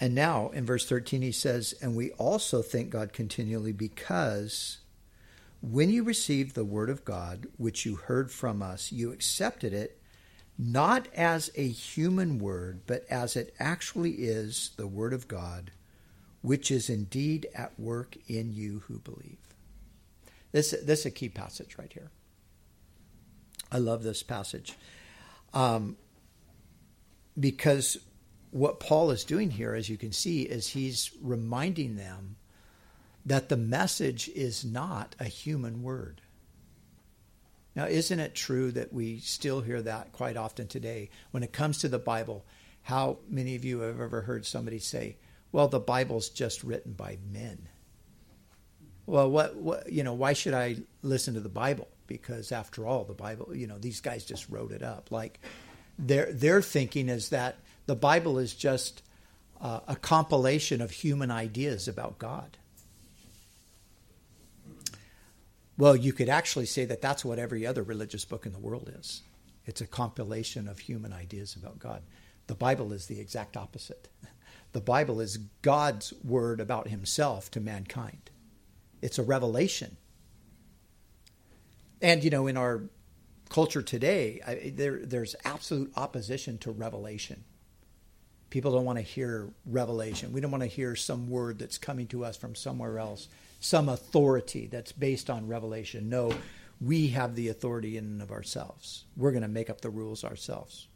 [0.00, 4.78] And now in verse 13, he says, And we also thank God continually because
[5.60, 10.00] when you received the word of God, which you heard from us, you accepted it
[10.58, 15.70] not as a human word, but as it actually is the word of God,
[16.42, 19.38] which is indeed at work in you who believe.
[20.50, 22.10] This, this is a key passage right here.
[23.70, 24.74] I love this passage
[25.54, 25.96] um,
[27.38, 27.98] because
[28.50, 32.36] what Paul is doing here, as you can see, is he's reminding them
[33.26, 36.22] that the message is not a human word.
[37.76, 41.78] Now, isn't it true that we still hear that quite often today when it comes
[41.78, 42.44] to the Bible?
[42.82, 45.16] How many of you have ever heard somebody say,
[45.52, 47.68] "Well, the Bible's just written by men"?
[49.06, 51.88] Well, what, what you know, why should I listen to the Bible?
[52.06, 55.12] Because after all, the Bible, you know, these guys just wrote it up.
[55.12, 55.38] Like
[55.98, 57.58] their their thinking is that
[57.88, 59.02] the Bible is just
[59.62, 62.58] uh, a compilation of human ideas about God.
[65.78, 68.92] Well, you could actually say that that's what every other religious book in the world
[68.98, 69.22] is.
[69.64, 72.02] It's a compilation of human ideas about God.
[72.46, 74.08] The Bible is the exact opposite.
[74.72, 78.28] The Bible is God's word about himself to mankind.
[79.00, 79.96] It's a revelation.
[82.02, 82.82] And, you know, in our
[83.48, 87.44] culture today, I, there, there's absolute opposition to revelation.
[88.50, 90.32] People don't want to hear revelation.
[90.32, 93.28] We don't want to hear some word that's coming to us from somewhere else,
[93.60, 96.08] some authority that's based on revelation.
[96.08, 96.32] No,
[96.80, 99.04] we have the authority in and of ourselves.
[99.16, 100.86] We're going to make up the rules ourselves.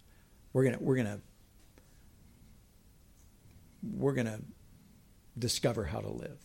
[0.53, 1.20] We're going to we're going to
[3.83, 4.41] we're going to
[5.39, 6.39] discover how to live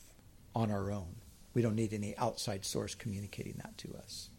[0.55, 1.15] on our own.
[1.53, 4.29] We don't need any outside source communicating that to us.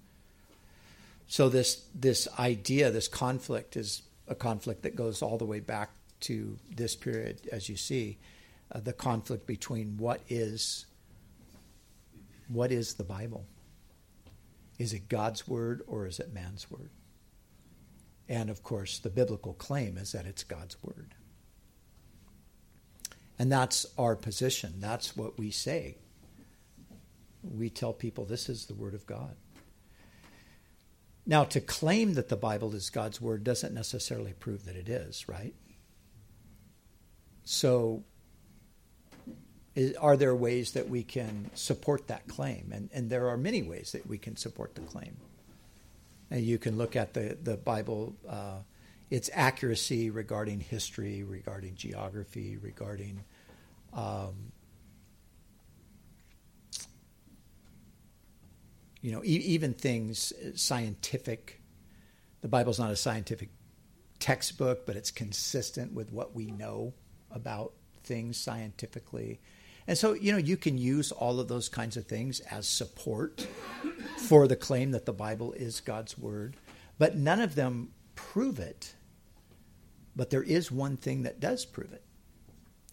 [1.29, 5.91] So this this idea, this conflict is a conflict that goes all the way back
[6.21, 8.19] to this period, as you see,
[8.73, 10.87] uh, the conflict between what is
[12.49, 13.45] what is the Bible?
[14.79, 16.91] Is it God's word or is it man's word?
[18.29, 21.15] And of course, the biblical claim is that it's God's word.
[23.39, 24.75] And that's our position.
[24.81, 25.97] That's what we say.
[27.43, 29.37] we tell people this is the Word of God.
[31.25, 35.29] Now, to claim that the Bible is God's Word doesn't necessarily prove that it is,
[35.29, 35.55] right?
[37.51, 38.05] So,
[39.99, 42.73] are there ways that we can support that claim?
[42.75, 45.17] And, and there are many ways that we can support the claim.
[46.31, 48.59] And you can look at the, the Bible, uh,
[49.09, 53.25] its accuracy regarding history, regarding geography, regarding
[53.95, 54.53] um,
[59.01, 61.63] you know, e- even things uh, scientific.
[62.43, 63.49] The Bible's not a scientific
[64.19, 66.93] textbook, but it's consistent with what we know
[67.31, 67.73] about
[68.05, 69.41] things scientifically.
[69.87, 73.47] And so, you know, you can use all of those kinds of things as support
[74.19, 76.57] for the claim that the Bible is God's Word,
[76.99, 78.95] but none of them prove it.
[80.15, 82.03] But there is one thing that does prove it.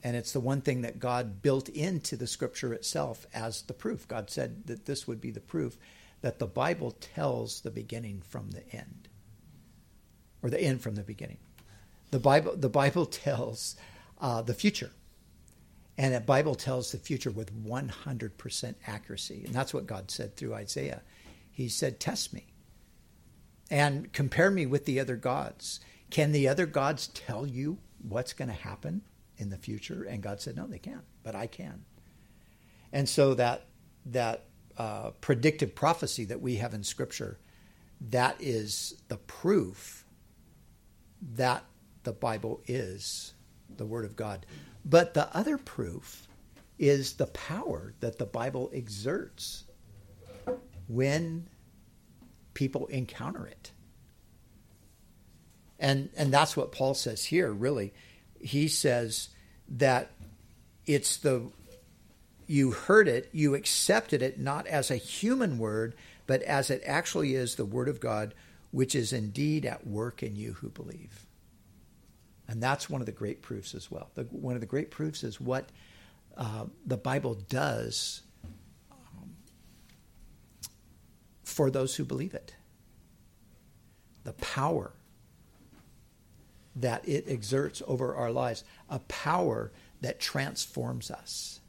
[0.04, 4.08] And it's the one thing that God built into the scripture itself as the proof.
[4.08, 5.78] God said that this would be the proof
[6.22, 9.10] that the Bible tells the beginning from the end,
[10.42, 11.38] or the end from the beginning.
[12.12, 13.76] The Bible, the Bible tells
[14.20, 14.92] uh, the future.
[15.98, 19.44] And the Bible tells the future with 100% accuracy.
[19.46, 21.02] And that's what God said through Isaiah.
[21.52, 22.48] He said, Test me
[23.72, 25.80] and compare me with the other gods.
[26.10, 29.02] Can the other gods tell you what's going to happen?
[29.38, 30.04] in the future?
[30.04, 31.84] And God said, no, they can't, but I can.
[32.92, 33.66] And so that
[34.08, 34.46] that
[34.78, 37.40] uh, predictive prophecy that we have in Scripture,
[38.10, 40.06] that is the proof
[41.34, 41.64] that
[42.04, 43.34] the Bible is
[43.78, 44.46] the Word of God.
[44.84, 46.28] But the other proof
[46.78, 49.64] is the power that the Bible exerts
[50.88, 51.48] when
[52.54, 53.72] people encounter it.
[55.80, 57.94] And and that's what Paul says here, really
[58.46, 59.30] he says
[59.68, 60.12] that
[60.86, 61.52] it's the
[62.46, 65.96] you heard it, you accepted it not as a human word,
[66.28, 68.36] but as it actually is the word of God,
[68.70, 71.25] which is indeed at work in you who believe.
[72.48, 74.10] And that's one of the great proofs as well.
[74.14, 75.70] The, one of the great proofs is what
[76.38, 78.22] uh, the Bible does
[78.92, 79.36] um,
[81.44, 82.56] for those who believe it.
[84.24, 84.92] The power
[86.76, 89.72] that it exerts over our lives, a power
[90.02, 91.62] that transforms us.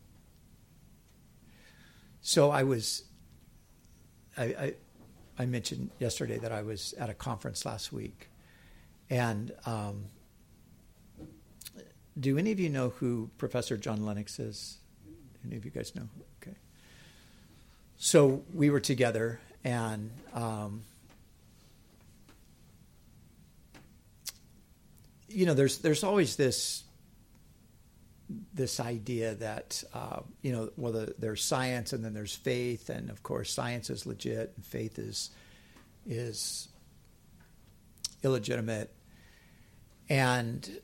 [2.21, 3.05] So I was,
[4.37, 4.75] I, I,
[5.39, 8.29] I mentioned yesterday that I was at a conference last week,
[9.09, 10.07] and um,
[12.19, 14.79] do any of you know who Professor John Lennox is?
[15.45, 16.09] Any of you guys know?
[16.43, 16.57] Okay.
[17.99, 20.83] So we were together, and um,
[25.29, 26.85] you know, there's there's always this
[28.55, 33.11] this idea that uh, you know, well, the, there's science and then there's faith, and
[33.11, 35.31] of course, science is legit and faith is
[36.07, 36.69] is
[38.23, 38.91] illegitimate,
[40.09, 40.81] and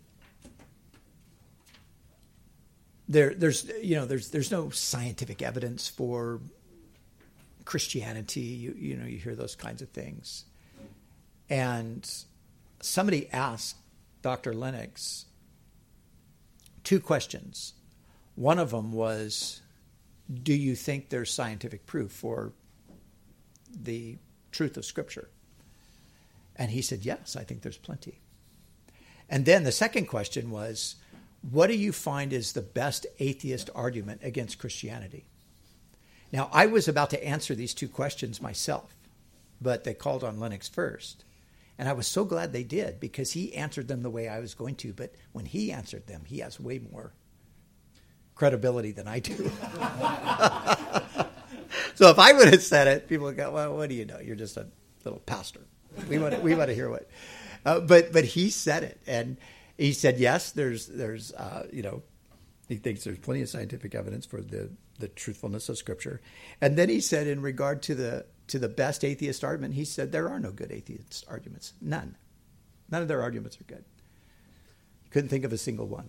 [3.09, 6.41] there there's you know there's there's no scientific evidence for
[7.65, 8.41] Christianity.
[8.41, 10.45] You you know you hear those kinds of things,
[11.51, 12.09] and
[12.81, 13.77] somebody asked
[14.23, 14.53] Dr.
[14.53, 15.27] Lennox
[16.85, 17.75] two questions.
[18.35, 19.61] One of them was
[20.33, 22.53] Do you think there's scientific proof for
[23.75, 24.19] the
[24.51, 25.29] truth of Scripture?
[26.57, 28.21] And he said, Yes, I think there's plenty.
[29.29, 30.97] And then the second question was
[31.51, 35.27] What do you find is the best atheist argument against Christianity?
[36.33, 38.95] Now, I was about to answer these two questions myself,
[39.61, 41.25] but they called on Lennox first.
[41.79, 44.55] And I was so glad they did because he answered them the way I was
[44.55, 44.93] going to.
[44.93, 47.13] But when he answered them, he has way more
[48.35, 49.35] credibility than I do.
[51.95, 54.21] so if I would have said it, people would go, "Well, what do you know?
[54.21, 54.67] You're just a
[55.05, 55.61] little pastor."
[56.09, 57.09] We want to, we want to hear what.
[57.65, 59.37] Uh, but but he said it, and
[59.79, 62.03] he said, "Yes, there's there's uh, you know."
[62.69, 66.23] He thinks there's plenty of scientific evidence for the, the truthfulness of Scripture.
[66.59, 70.11] And then he said, in regard to the to the best atheist argument, he said
[70.11, 71.75] there are no good atheist arguments.
[71.83, 72.17] None.
[72.91, 73.85] None of their arguments are good.
[75.11, 76.09] Couldn't think of a single one.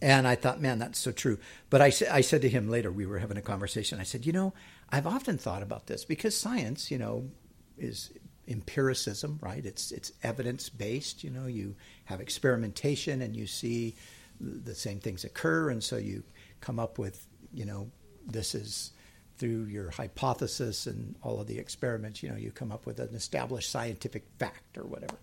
[0.00, 1.38] And I thought, man, that's so true.
[1.70, 4.00] But I, I said to him later, we were having a conversation.
[4.00, 4.52] I said, you know,
[4.90, 7.30] I've often thought about this because science, you know,
[7.78, 8.12] is
[8.48, 9.64] empiricism, right?
[9.64, 11.24] It's it's evidence based.
[11.24, 11.76] You know, you
[12.06, 13.94] have experimentation and you see
[14.40, 16.24] the same things occur, and so you
[16.60, 17.90] come up with, you know,
[18.26, 18.92] this is
[19.38, 23.14] through your hypothesis and all of the experiments, you know, you come up with an
[23.14, 25.16] established scientific fact or whatever.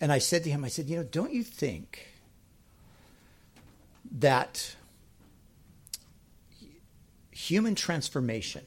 [0.00, 2.08] And I said to him, I said, you know, don't you think
[4.10, 4.74] that
[7.30, 8.64] human transformation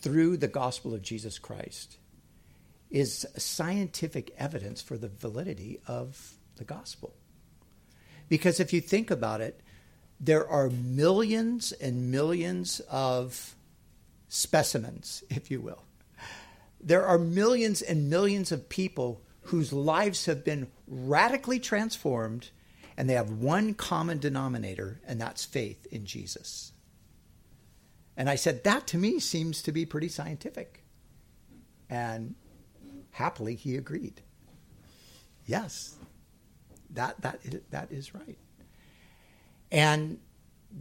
[0.00, 1.96] through the gospel of Jesus Christ
[2.92, 7.14] is scientific evidence for the validity of the gospel.
[8.28, 9.60] Because if you think about it,
[10.20, 13.56] there are millions and millions of
[14.28, 15.84] specimens, if you will.
[16.80, 22.50] There are millions and millions of people whose lives have been radically transformed,
[22.96, 26.72] and they have one common denominator, and that's faith in Jesus.
[28.16, 30.84] And I said, that to me seems to be pretty scientific.
[31.88, 32.34] And
[33.12, 34.20] happily, he agreed.
[35.46, 35.96] Yes,
[36.90, 37.40] that, that,
[37.70, 38.38] that is right.
[39.70, 40.18] And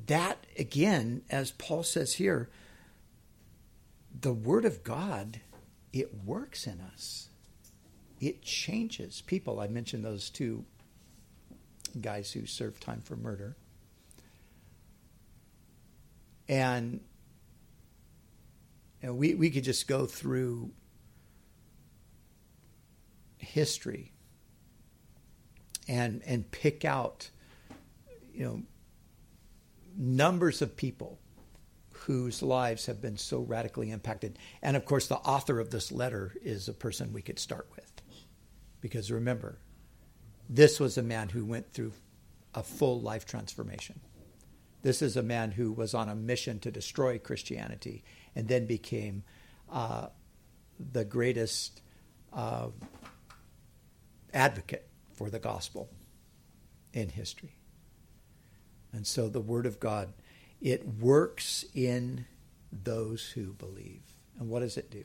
[0.07, 2.49] that, again, as Paul says here,
[4.19, 5.39] the Word of God,
[5.93, 7.29] it works in us.
[8.19, 9.59] It changes people.
[9.59, 10.65] I mentioned those two
[11.99, 13.55] guys who served time for murder.
[16.47, 16.99] And
[19.01, 20.71] you know, we, we could just go through
[23.41, 24.13] history
[25.87, 27.29] and and pick out
[28.33, 28.61] you know
[29.97, 31.19] numbers of people
[32.05, 34.39] whose lives have been so radically impacted.
[34.61, 37.91] And of course the author of this letter is a person we could start with.
[38.79, 39.59] Because remember
[40.49, 41.93] this was a man who went through
[42.55, 43.99] a full life transformation.
[44.81, 48.03] This is a man who was on a mission to destroy christianity
[48.35, 49.23] and then became
[49.71, 50.07] uh,
[50.91, 51.81] the greatest
[52.33, 52.67] uh,
[54.34, 55.89] advocate for the gospel
[56.93, 57.55] in history.
[58.93, 60.13] And so the Word of God,
[60.61, 62.25] it works in
[62.71, 64.01] those who believe.
[64.39, 65.03] And what does it do?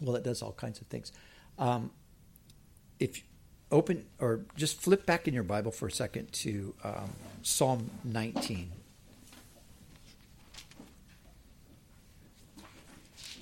[0.00, 1.12] Well, it does all kinds of things.
[1.58, 1.90] Um,
[2.98, 3.22] if you
[3.72, 7.10] open or just flip back in your Bible for a second to um,
[7.42, 8.70] Psalm 19.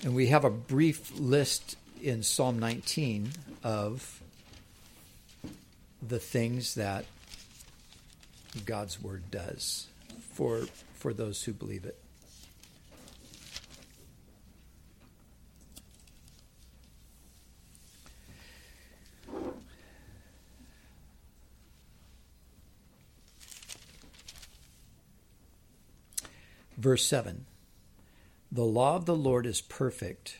[0.03, 3.31] And we have a brief list in Psalm 19
[3.63, 4.20] of
[6.01, 7.05] the things that
[8.65, 9.87] God's word does
[10.33, 11.97] for for those who believe it.
[26.81, 27.45] Verse 7
[28.51, 30.37] The law of the Lord is perfect,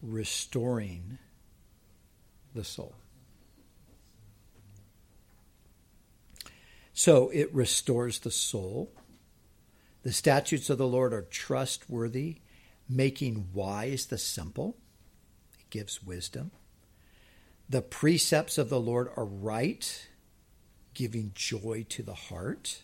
[0.00, 1.18] restoring
[2.54, 2.94] the soul.
[7.00, 8.92] So it restores the soul.
[10.02, 12.42] The statutes of the Lord are trustworthy,
[12.90, 14.76] making wise the simple.
[15.58, 16.50] It gives wisdom.
[17.70, 20.08] The precepts of the Lord are right,
[20.92, 22.82] giving joy to the heart.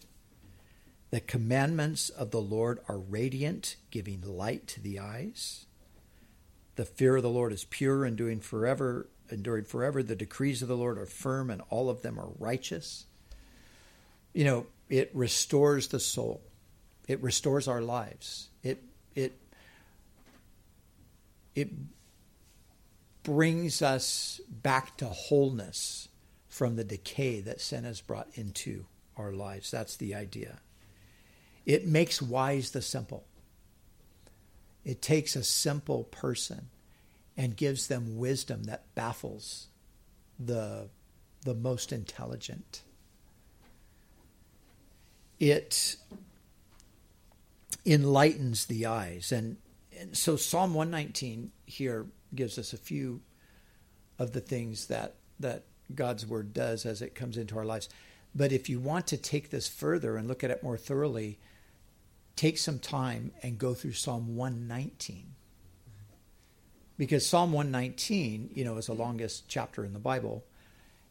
[1.11, 5.67] The commandments of the Lord are radiant, giving light to the eyes.
[6.77, 10.03] The fear of the Lord is pure, enduring forever, enduring forever.
[10.03, 13.05] The decrees of the Lord are firm, and all of them are righteous
[14.37, 16.43] you know, it restores the soul.
[17.09, 18.51] It restores our lives.
[18.63, 18.85] It
[19.15, 19.33] it
[21.55, 21.71] it
[23.23, 26.09] brings us back to wholeness
[26.49, 28.85] from the decay that sin has brought into
[29.17, 29.71] our lives.
[29.71, 30.59] That's the idea.
[31.65, 33.25] It makes wise the simple.
[34.85, 36.69] It takes a simple person
[37.39, 39.69] and gives them wisdom that baffles
[40.39, 40.91] the,
[41.43, 42.83] the most intelligent
[45.39, 45.97] it
[47.85, 49.33] enlightens the eyes.
[49.33, 49.57] And,
[49.99, 53.21] and, so Psalm 119 here gives us a few
[54.19, 55.65] of the things that, that
[55.95, 57.89] God's word does as it comes into our lives.
[58.35, 61.39] But if you want to take this further and look at it more thoroughly,
[62.35, 65.35] take some time and go through Psalm 119.
[66.99, 70.45] Because Psalm 119, you know, is the longest chapter in the Bible.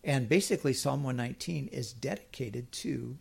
[0.03, 3.17] And basically, Psalm 119 is dedicated to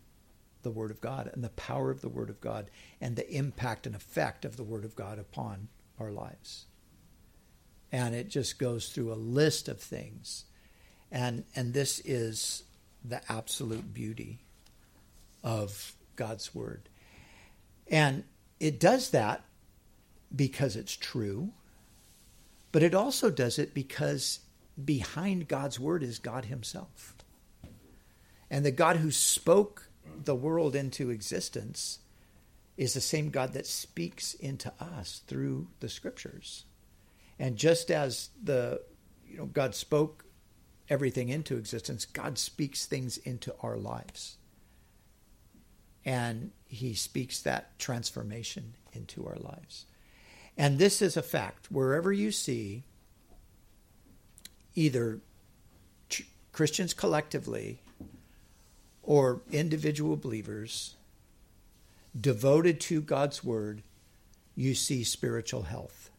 [0.65, 3.85] the Word of God and the power of the Word of God and the impact
[3.85, 6.65] and effect of the Word of God upon our lives.
[7.91, 10.45] And it just goes through a list of things.
[11.11, 12.63] And, and this is
[13.07, 14.39] the absolute beauty
[15.43, 16.89] of God's Word.
[17.87, 18.23] And
[18.59, 19.43] it does that
[20.35, 21.51] because it's true,
[22.71, 24.39] but it also does it because
[24.83, 27.13] behind God's Word is God Himself.
[28.49, 29.84] And the God who spoke
[30.23, 31.99] the world into existence
[32.77, 36.65] is the same God that speaks into us through the scriptures.
[37.39, 38.81] And just as the
[39.27, 40.25] you know God spoke
[40.89, 44.37] everything into existence, God speaks things into our lives.
[46.05, 49.85] and he speaks that transformation into our lives.
[50.57, 51.71] And this is a fact.
[51.71, 52.83] Wherever you see
[54.75, 55.19] either
[56.09, 57.81] ch- Christians collectively
[59.05, 60.95] or individual believers
[62.19, 63.83] devoted to God's word,
[64.55, 66.09] you see spiritual health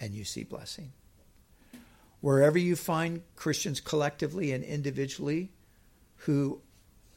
[0.00, 0.92] and you see blessing.
[2.20, 5.50] Wherever you find Christians collectively and individually
[6.22, 6.60] who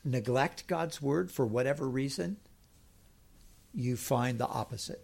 [0.06, 2.38] neglect God's word for whatever reason,
[3.74, 5.04] you find the opposite.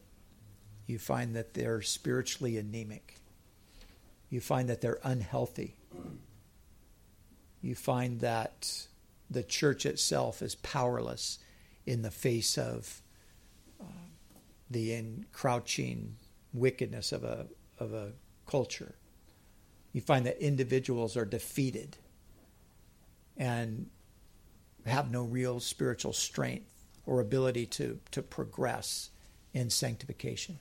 [0.85, 3.15] You find that they're spiritually anemic.
[4.29, 5.75] You find that they're unhealthy.
[7.61, 8.87] You find that
[9.29, 11.39] the church itself is powerless
[11.85, 13.01] in the face of
[13.79, 13.85] uh,
[14.69, 16.15] the encroaching
[16.53, 17.47] wickedness of a,
[17.79, 18.11] of a
[18.45, 18.95] culture.
[19.93, 21.97] You find that individuals are defeated
[23.35, 23.87] and
[24.85, 26.69] have no real spiritual strength
[27.05, 29.09] or ability to, to progress
[29.53, 30.59] in sanctification.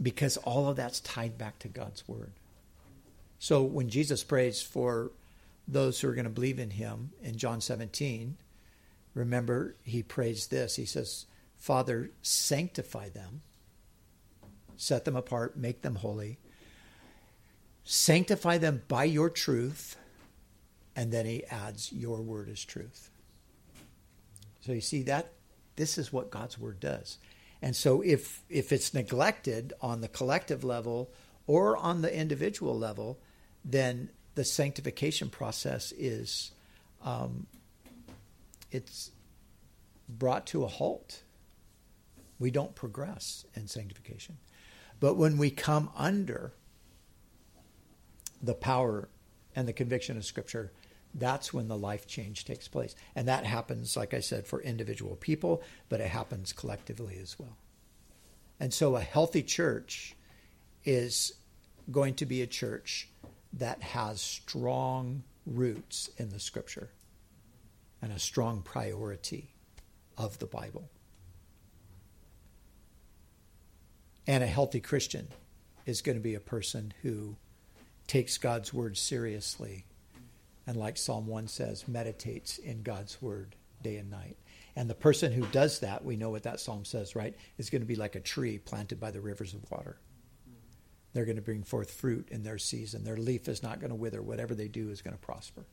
[0.00, 2.32] Because all of that's tied back to God's Word.
[3.38, 5.10] So when Jesus prays for
[5.68, 8.36] those who are going to believe in Him in John 17,
[9.14, 10.76] remember he prays this.
[10.76, 13.42] He says, Father, sanctify them,
[14.76, 16.38] set them apart, make them holy,
[17.82, 19.96] sanctify them by your truth.
[20.94, 23.10] And then he adds, Your word is truth.
[24.60, 25.32] So you see that
[25.76, 27.18] this is what God's word does.
[27.62, 31.10] And so if if it's neglected on the collective level
[31.46, 33.18] or on the individual level,
[33.64, 36.52] then the sanctification process is
[37.02, 37.46] um,
[38.70, 39.10] it's
[40.08, 41.22] brought to a halt.
[42.38, 44.36] We don't progress in sanctification.
[45.00, 46.52] But when we come under
[48.42, 49.08] the power
[49.54, 50.70] and the conviction of Scripture,
[51.14, 52.94] that's when the life change takes place.
[53.14, 57.56] And that happens, like I said, for individual people, but it happens collectively as well.
[58.60, 60.14] And so a healthy church
[60.84, 61.32] is
[61.90, 63.08] going to be a church
[63.56, 66.90] that has strong roots in the scripture
[68.02, 69.54] and a strong priority
[70.18, 70.88] of the Bible.
[74.26, 75.28] And a healthy Christian
[75.86, 77.36] is going to be a person who
[78.06, 79.86] takes God's word seriously
[80.66, 84.36] and, like Psalm 1 says, meditates in God's word day and night.
[84.74, 87.82] And the person who does that, we know what that psalm says, right, is going
[87.82, 89.96] to be like a tree planted by the rivers of water.
[91.16, 93.02] They're going to bring forth fruit in their season.
[93.02, 94.20] Their leaf is not going to wither.
[94.20, 95.64] Whatever they do is going to prosper.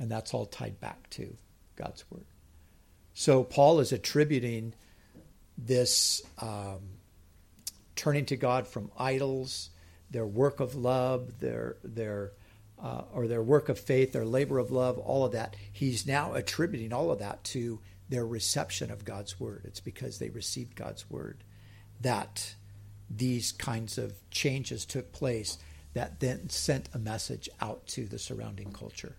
[0.00, 1.36] And that's all tied back to
[1.76, 2.24] God's word.
[3.14, 4.74] So Paul is attributing
[5.56, 6.80] this um,
[7.94, 9.70] turning to God from idols,
[10.10, 12.32] their work of love, their their
[12.82, 15.54] uh, or their work of faith, their labor of love, all of that.
[15.72, 17.78] He's now attributing all of that to
[18.08, 19.62] their reception of God's word.
[19.64, 21.44] It's because they received God's word
[22.00, 22.56] that
[23.14, 25.58] these kinds of changes took place
[25.94, 29.16] that then sent a message out to the surrounding culture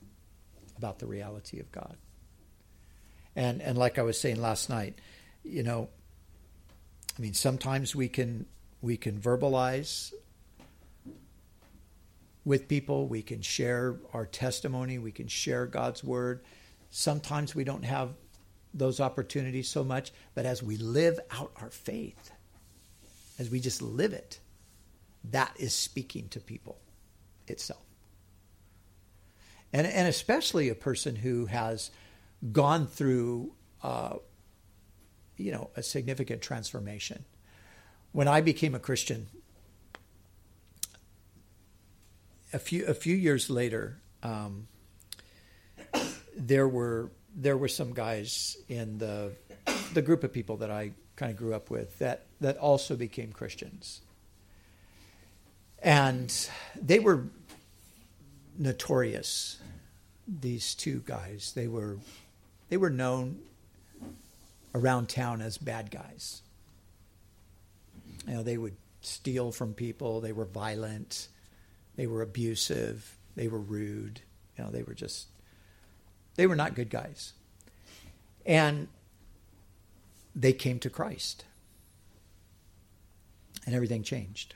[0.77, 1.97] about the reality of God.
[3.35, 4.99] And and like I was saying last night,
[5.43, 5.89] you know,
[7.17, 8.45] I mean sometimes we can
[8.81, 10.13] we can verbalize
[12.45, 13.07] with people.
[13.07, 14.97] We can share our testimony.
[14.99, 16.43] We can share God's word.
[16.89, 18.09] Sometimes we don't have
[18.73, 22.31] those opportunities so much, but as we live out our faith,
[23.39, 24.39] as we just live it,
[25.31, 26.77] that is speaking to people
[27.47, 27.81] itself.
[29.71, 31.89] And, and especially a person who has
[32.51, 34.17] gone through, uh,
[35.37, 37.25] you know, a significant transformation.
[38.11, 39.27] When I became a Christian,
[42.51, 44.67] a few a few years later, um,
[46.37, 49.31] there were there were some guys in the
[49.93, 53.31] the group of people that I kind of grew up with that that also became
[53.31, 54.01] Christians,
[55.79, 57.25] and they were
[58.57, 59.57] notorious.
[60.27, 61.97] These two guys, they were
[62.69, 63.39] they were known
[64.73, 66.41] around town as bad guys.
[68.27, 70.21] You know, they would steal from people.
[70.21, 71.27] They were violent.
[71.95, 73.17] They were abusive.
[73.35, 74.21] They were rude.
[74.57, 75.27] You know, they were just,
[76.35, 77.33] they were not good guys.
[78.45, 78.87] And
[80.35, 81.45] they came to Christ.
[83.65, 84.55] And everything changed.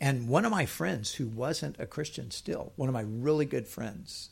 [0.00, 3.66] And one of my friends who wasn't a Christian still, one of my really good
[3.66, 4.30] friends,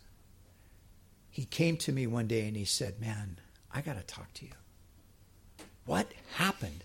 [1.31, 3.39] he came to me one day and he said, Man,
[3.73, 4.53] I got to talk to you.
[5.85, 6.85] What happened?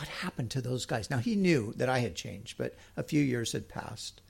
[0.00, 1.10] what happened to those guys?
[1.10, 4.22] Now, he knew that I had changed, but a few years had passed.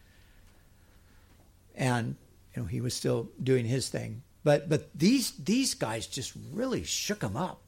[1.76, 2.16] And,
[2.54, 4.22] you know, he was still doing his thing.
[4.42, 7.62] But but these these guys just really shook him up.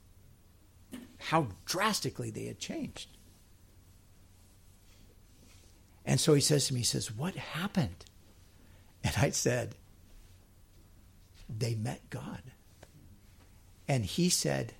[1.19, 3.09] How drastically they had changed.
[6.05, 8.05] And so he says to me, he says, What happened?
[9.05, 9.77] And I said,
[11.49, 12.43] They met God.
[13.89, 14.75] And he said,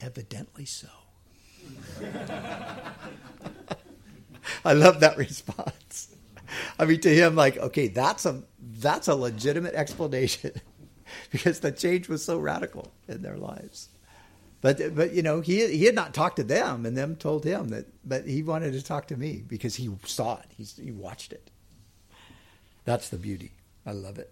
[0.00, 0.88] Evidently so.
[4.64, 6.14] I love that response.
[6.78, 10.52] I mean, to him, like, okay, that's a that's a legitimate explanation
[11.30, 13.88] because the change was so radical in their lives.
[14.62, 17.68] But but you know, he he had not talked to them, and them told him
[17.68, 17.86] that.
[18.04, 20.46] But he wanted to talk to me because he saw it.
[20.56, 21.50] He he watched it.
[22.84, 23.52] That's the beauty.
[23.84, 24.30] I love it.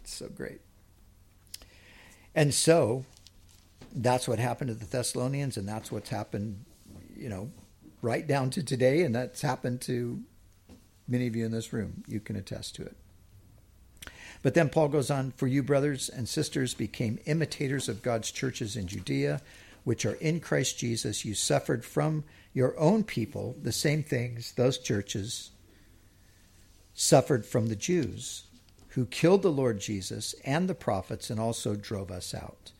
[0.00, 0.60] It's so great.
[2.34, 3.04] And so,
[3.94, 6.64] that's what happened to the Thessalonians, and that's what's happened,
[7.16, 7.50] you know,
[8.00, 10.22] right down to today, and that's happened to
[11.06, 12.04] many of you in this room.
[12.06, 12.96] You can attest to it.
[14.42, 18.76] But then Paul goes on, For you, brothers and sisters, became imitators of God's churches
[18.76, 19.42] in Judea,
[19.84, 21.24] which are in Christ Jesus.
[21.24, 25.50] You suffered from your own people the same things those churches
[26.94, 28.44] suffered from the Jews,
[28.88, 32.72] who killed the Lord Jesus and the prophets and also drove us out.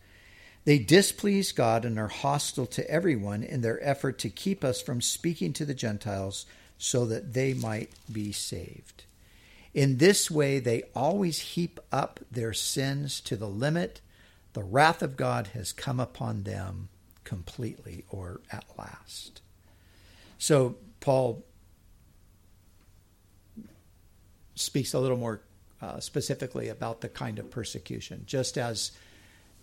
[0.64, 5.00] They displease God and are hostile to everyone in their effort to keep us from
[5.00, 6.46] speaking to the Gentiles
[6.76, 9.04] so that they might be saved.
[9.74, 14.00] In this way, they always heap up their sins to the limit.
[14.54, 16.88] The wrath of God has come upon them
[17.24, 19.42] completely or at last.
[20.38, 21.44] So, Paul
[24.54, 25.42] speaks a little more
[25.80, 28.92] uh, specifically about the kind of persecution, just as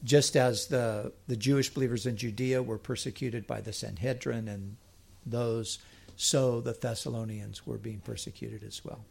[0.03, 4.78] just as the the Jewish believers in Judea were persecuted by the Sanhedrin and
[5.26, 5.80] those,
[6.16, 9.03] so the Thessalonians were being persecuted as well.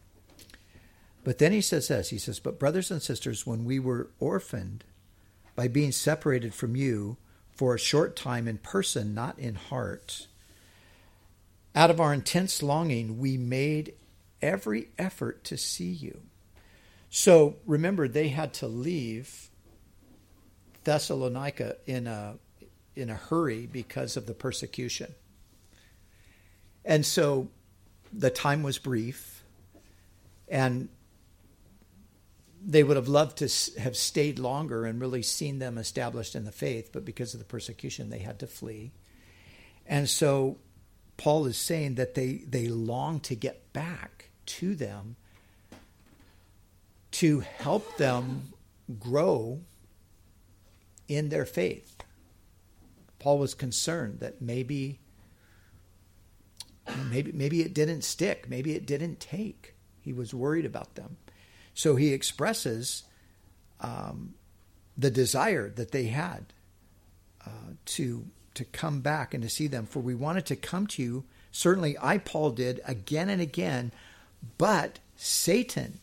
[1.25, 4.85] But then he says this he says, But brothers and sisters, when we were orphaned
[5.55, 7.17] by being separated from you
[7.51, 10.27] for a short time in person, not in heart,
[11.73, 13.95] out of our intense longing, we made
[14.39, 16.21] every effort to see you.
[17.09, 19.49] So remember, they had to leave
[20.83, 22.35] Thessalonica in a
[22.95, 25.15] in a hurry because of the persecution.
[26.85, 27.49] And so
[28.13, 29.43] the time was brief
[30.47, 30.87] and
[32.67, 36.51] they would have loved to have stayed longer and really seen them established in the
[36.51, 38.91] faith, but because of the persecution, they had to flee.
[39.85, 40.57] And so
[41.15, 45.15] Paul is saying that they, they long to get back to them
[47.11, 48.53] to help them
[48.99, 49.61] grow
[51.07, 51.95] in their faith.
[53.19, 54.99] Paul was concerned that maybe
[57.09, 59.75] maybe maybe it didn't stick, maybe it didn't take.
[60.01, 61.17] He was worried about them.
[61.75, 63.03] So he expresses
[63.81, 64.33] um,
[64.97, 66.53] the desire that they had
[67.45, 69.85] uh, to to come back and to see them.
[69.85, 71.25] For we wanted to come to you.
[71.51, 73.91] Certainly, I Paul did again and again,
[74.57, 75.99] but Satan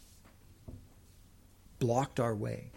[1.78, 2.70] blocked our way.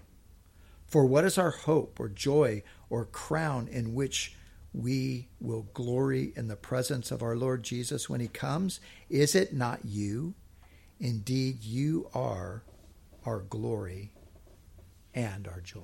[0.87, 4.33] For what is our hope or joy or crown in which
[4.73, 8.79] we will glory in the presence of our Lord Jesus when he comes?
[9.09, 10.33] Is it not you?
[10.99, 12.63] Indeed, you are
[13.25, 14.11] our glory
[15.13, 15.81] and our joy.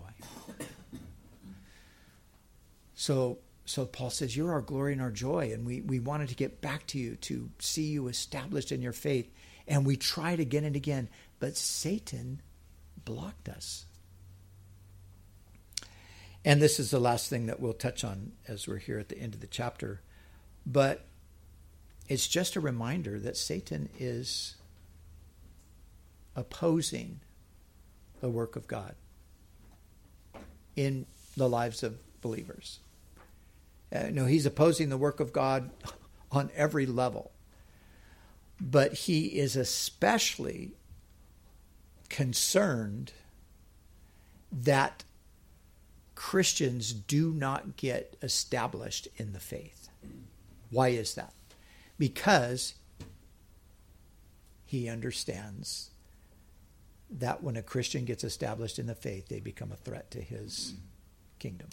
[3.02, 5.52] So, so Paul says, You're our glory and our joy.
[5.54, 8.94] And we, we wanted to get back to you to see you established in your
[8.94, 9.28] faith.
[9.68, 12.44] And we tried again and again, but Satan
[13.04, 13.86] blocked us.
[16.46, 19.18] And this is the last thing that we'll touch on as we're here at the
[19.18, 20.02] end of the chapter.
[20.64, 21.04] But
[22.08, 24.58] it's just a reminder that Satan is
[26.36, 27.22] opposing
[28.22, 28.96] the work of God
[30.76, 31.06] in
[31.36, 32.80] the lives of believers.
[33.94, 35.70] Uh, no, he's opposing the work of God
[36.32, 37.32] on every level.
[38.60, 40.72] But he is especially
[42.10, 43.12] concerned
[44.52, 45.04] that
[46.16, 49.90] Christians do not get established in the faith.
[50.70, 51.34] Why is that?
[51.98, 52.76] Because
[54.66, 55.91] he understands
[57.12, 60.74] that when a Christian gets established in the faith, they become a threat to his
[61.40, 61.68] kingdom.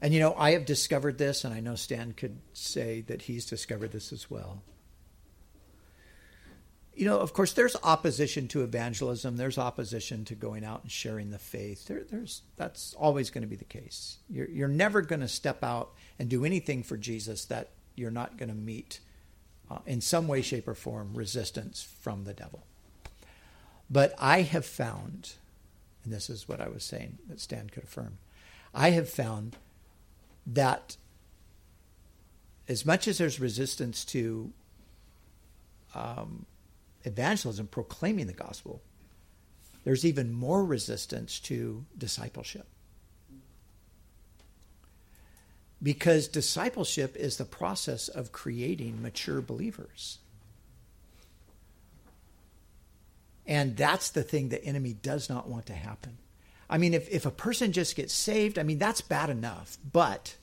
[0.00, 3.46] And you know, I have discovered this, and I know Stan could say that he's
[3.46, 4.62] discovered this as well.
[6.94, 9.36] You know, of course, there's opposition to evangelism.
[9.36, 11.86] There's opposition to going out and sharing the faith.
[11.86, 14.18] There, there's that's always going to be the case.
[14.30, 18.38] You're, you're never going to step out and do anything for Jesus that you're not
[18.38, 19.00] going to meet,
[19.70, 22.66] uh, in some way, shape, or form, resistance from the devil.
[23.88, 25.34] But I have found
[26.06, 28.18] and this is what I was saying that Stan could affirm,
[28.72, 29.56] I have found
[30.46, 30.96] that
[32.68, 34.52] as much as there's resistance to
[35.96, 36.46] um,
[37.02, 38.82] evangelism, proclaiming the gospel,
[39.82, 42.68] there's even more resistance to discipleship.
[45.82, 50.18] Because discipleship is the process of creating mature believers.
[53.46, 56.18] And that's the thing the enemy does not want to happen.
[56.68, 59.78] I mean, if, if a person just gets saved, I mean, that's bad enough.
[59.92, 60.36] But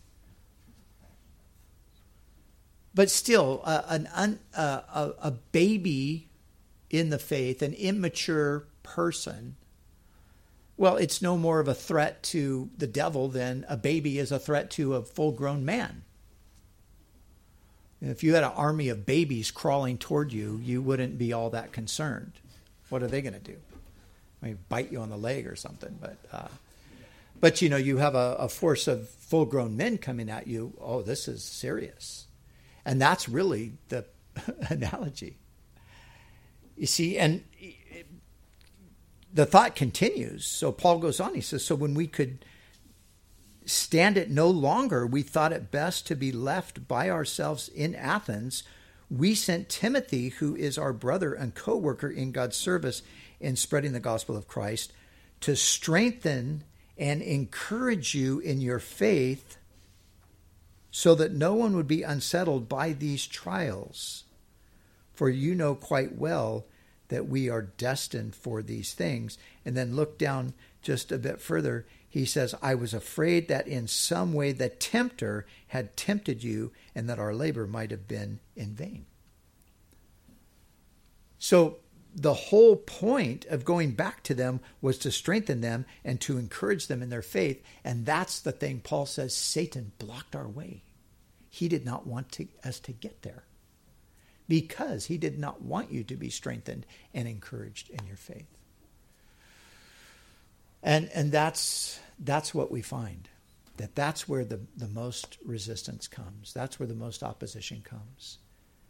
[2.95, 6.29] but still, uh, an un, uh, a, a baby
[6.89, 9.55] in the faith, an immature person,
[10.77, 14.39] well, it's no more of a threat to the devil than a baby is a
[14.39, 16.03] threat to a full grown man.
[17.99, 21.71] If you had an army of babies crawling toward you, you wouldn't be all that
[21.71, 22.33] concerned.
[22.89, 23.57] What are they going to do?
[24.41, 25.97] I mean, bite you on the leg or something.
[25.99, 26.47] But, uh,
[27.39, 30.73] but you know, you have a, a force of full grown men coming at you.
[30.79, 32.27] Oh, this is serious.
[32.85, 34.05] And that's really the
[34.69, 35.37] analogy.
[36.75, 37.43] You see, and
[39.33, 40.45] the thought continues.
[40.45, 41.33] So Paul goes on.
[41.33, 42.45] He says, So when we could
[43.65, 48.63] stand it no longer, we thought it best to be left by ourselves in Athens.
[49.09, 53.01] We sent Timothy, who is our brother and co worker in God's service
[53.39, 54.93] in spreading the gospel of Christ,
[55.41, 56.63] to strengthen
[56.97, 59.57] and encourage you in your faith
[60.91, 64.23] so that no one would be unsettled by these trials.
[65.13, 66.65] For you know quite well
[67.09, 69.37] that we are destined for these things.
[69.65, 71.85] And then look down just a bit further.
[72.07, 77.09] He says, I was afraid that in some way the tempter had tempted you and
[77.09, 79.05] that our labor might have been in vain.
[81.39, 81.77] So
[82.15, 86.87] the whole point of going back to them was to strengthen them and to encourage
[86.87, 87.61] them in their faith.
[87.83, 90.83] And that's the thing Paul says Satan blocked our way.
[91.49, 93.43] He did not want to, us to get there
[94.47, 98.47] because he did not want you to be strengthened and encouraged in your faith.
[100.81, 103.29] And, and that's, that's what we find
[103.77, 106.53] that that's where the, the most resistance comes.
[106.53, 108.37] That's where the most opposition comes.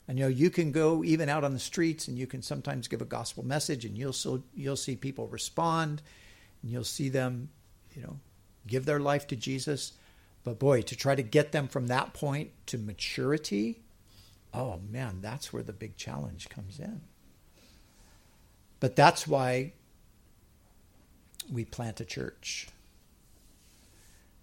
[0.07, 2.89] And you know, you can go even out on the streets and you can sometimes
[2.89, 6.01] give a gospel message and you'll so, you'll see people respond
[6.61, 7.49] and you'll see them,
[7.95, 8.19] you know,
[8.67, 9.93] give their life to Jesus.
[10.43, 13.79] But boy, to try to get them from that point to maturity,
[14.53, 17.01] oh man, that's where the big challenge comes in.
[18.81, 19.71] But that's why
[21.49, 22.67] we plant a church.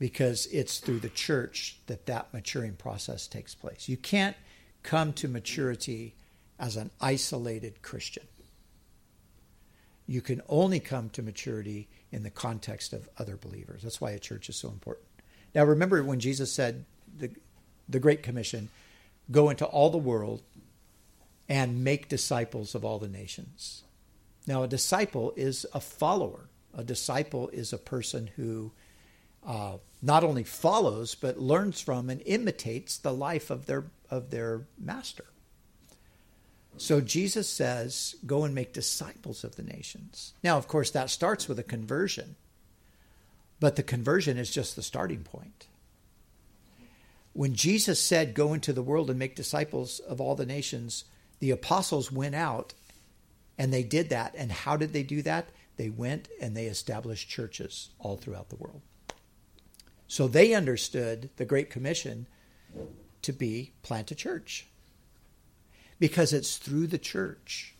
[0.00, 3.88] Because it's through the church that that maturing process takes place.
[3.88, 4.36] You can't
[4.82, 6.14] come to maturity
[6.58, 8.24] as an isolated Christian.
[10.08, 13.82] You can only come to maturity in the context of other believers.
[13.82, 15.06] That's why a church is so important.
[15.54, 16.84] Now, remember when Jesus said
[17.16, 17.30] the,
[17.88, 18.70] the Great Commission
[19.30, 20.42] go into all the world
[21.48, 23.84] and make disciples of all the nations.
[24.46, 26.48] Now, a disciple is a follower.
[26.74, 28.72] A disciple is a person who
[29.46, 34.62] uh, not only follows but learns from and imitates the life of their of their
[34.78, 35.24] master.
[36.76, 41.48] So Jesus says, "Go and make disciples of the nations." Now, of course, that starts
[41.48, 42.36] with a conversion,
[43.58, 45.66] but the conversion is just the starting point.
[47.32, 51.04] When Jesus said, Go into the world and make disciples of all the nations,
[51.38, 52.74] the apostles went out
[53.56, 54.34] and they did that.
[54.36, 55.48] And how did they do that?
[55.76, 58.82] They went and they established churches all throughout the world.
[60.10, 62.26] So they understood the Great Commission
[63.22, 64.66] to be plant a church.
[66.00, 67.76] Because it's through the church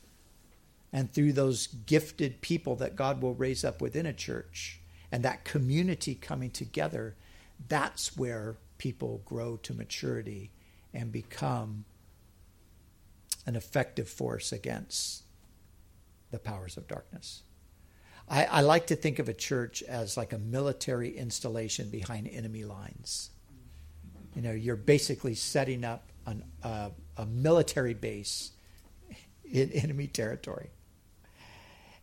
[0.93, 4.79] and through those gifted people that God will raise up within a church
[5.11, 7.17] and that community coming together,
[7.67, 10.53] that's where people grow to maturity
[10.95, 11.85] and become
[13.45, 15.25] an effective force against
[16.31, 17.43] the powers of darkness.
[18.31, 22.65] I, I, like to think of a church as like a military installation behind enemy
[22.65, 23.31] lines.
[24.37, 28.53] You know, you're basically setting up an, uh, a military base
[29.45, 30.71] in enemy territory.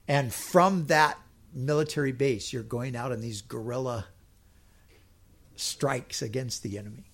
[0.10, 1.18] And from that
[1.54, 4.06] military base, you're going out on these guerrilla
[5.56, 7.10] strikes against the enemy.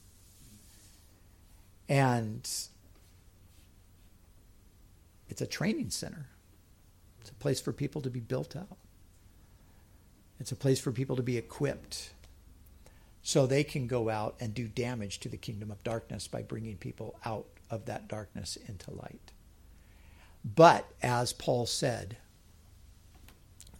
[1.88, 2.50] And
[5.30, 6.28] it's a training center.
[7.22, 8.78] It's a place for people to be built up.
[10.40, 12.12] It's a place for people to be equipped
[13.22, 16.76] so they can go out and do damage to the kingdom of darkness by bringing
[16.76, 19.32] people out of that darkness into light.
[20.44, 22.18] But as Paul said,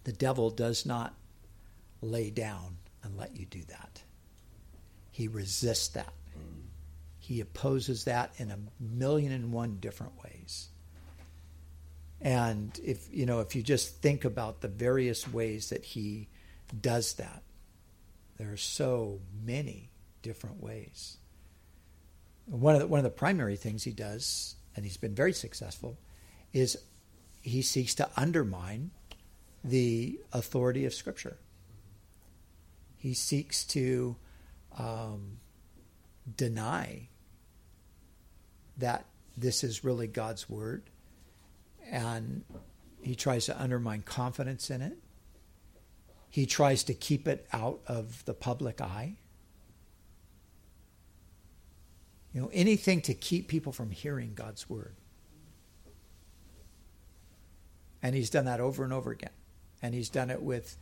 [0.06, 1.14] the devil does not
[2.02, 4.02] lay down and let you do that.
[5.12, 6.14] He resists that.
[7.20, 10.70] He opposes that in a million and one different ways.
[12.20, 16.30] And if you know, if you just think about the various ways that he
[16.80, 17.44] does that,
[18.38, 21.18] there are so many different ways.
[22.46, 25.98] One of the, one of the primary things he does, and he's been very successful,
[26.52, 26.78] is
[27.42, 28.92] he seeks to undermine
[29.64, 31.38] the authority of Scripture.
[32.98, 34.16] He seeks to
[34.78, 35.40] um,
[36.36, 37.10] deny
[38.78, 39.06] that
[39.38, 40.84] this is really God's word,
[41.90, 42.44] and
[43.02, 44.98] he tries to undermine confidence in it.
[46.34, 49.18] He tries to keep it out of the public eye.
[52.34, 54.96] You know, anything to keep people from hearing God's word.
[58.02, 59.30] And he's done that over and over again.
[59.84, 60.76] And he's done it with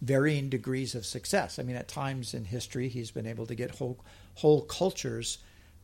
[0.00, 1.58] varying degrees of success.
[1.58, 4.02] I mean, at times in history, he's been able to get whole,
[4.36, 5.36] whole cultures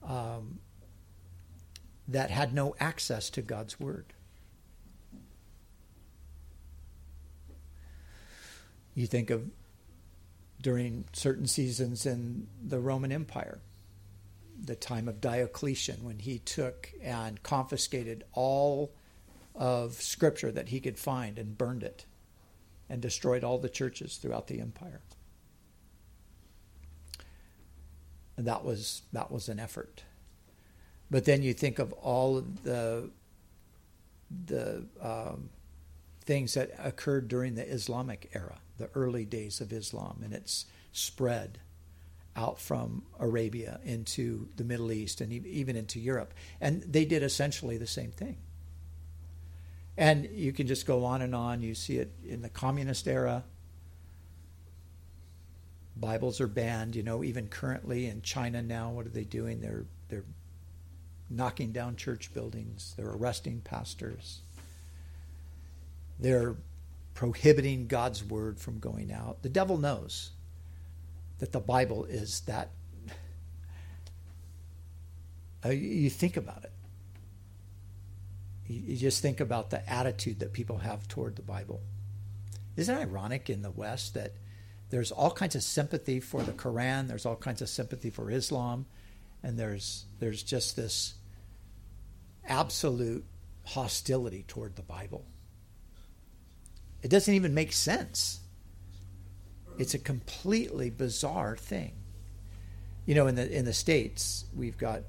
[0.02, 0.60] um,
[2.08, 4.14] that had no access to God's word.
[9.01, 9.48] You think of
[10.61, 13.62] during certain seasons in the Roman Empire,
[14.62, 18.92] the time of Diocletian, when he took and confiscated all
[19.55, 22.05] of Scripture that he could find and burned it
[22.90, 25.01] and destroyed all the churches throughout the empire.
[28.36, 30.03] And that was that was an effort.
[31.11, 33.09] But then you think of all of the
[34.44, 35.48] the um,
[36.26, 41.61] things that occurred during the Islamic era, the early days of Islam, and its spread
[42.35, 46.33] out from Arabia into the Middle East and even into Europe.
[46.61, 48.39] And they did essentially the same thing.
[49.97, 51.62] And you can just go on and on.
[51.62, 53.45] You see it in the communist era.
[55.97, 56.97] Bibles are banned.
[56.97, 59.61] You know, even currently in China now, what are they doing?
[59.61, 60.24] They're they're
[61.28, 62.95] knocking down church buildings.
[62.97, 64.41] They're arresting pastors.
[66.18, 66.57] They're
[67.20, 69.42] prohibiting God's word from going out.
[69.42, 70.30] The devil knows
[71.38, 72.70] that the Bible is that.
[75.62, 76.72] Uh, you think about it
[78.70, 81.82] you just think about the attitude that people have toward the Bible.
[82.76, 84.32] Isn't it ironic in the West that
[84.90, 88.86] there's all kinds of sympathy for the Quran, there's all kinds of sympathy for Islam,
[89.42, 91.14] and there's there's just this
[92.46, 93.24] absolute
[93.64, 95.26] hostility toward the Bible.
[97.03, 98.40] It doesn't even make sense.
[99.78, 101.92] It's a completely bizarre thing.
[103.07, 105.03] You know, in the in the states, we've got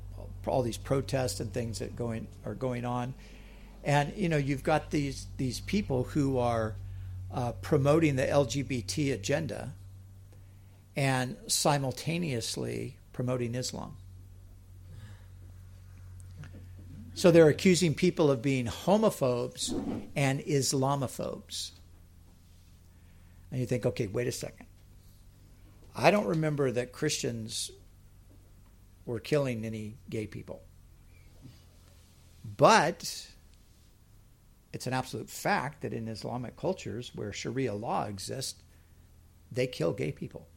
[0.47, 3.13] all these protests and things that going are going on,
[3.83, 6.75] and you know you've got these these people who are
[7.33, 9.73] uh, promoting the LGBT agenda
[10.95, 13.97] and simultaneously promoting Islam.
[17.13, 19.71] So they're accusing people of being homophobes
[20.15, 21.71] and Islamophobes.
[23.51, 24.65] And you think, okay, wait a second.
[25.95, 27.69] I don't remember that Christians
[29.05, 30.61] were killing any gay people.
[32.57, 33.27] But
[34.73, 38.61] it's an absolute fact that in Islamic cultures where Sharia law exists,
[39.51, 40.47] they kill gay people.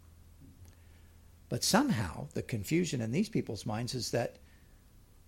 [1.49, 4.37] But somehow the confusion in these people's minds is that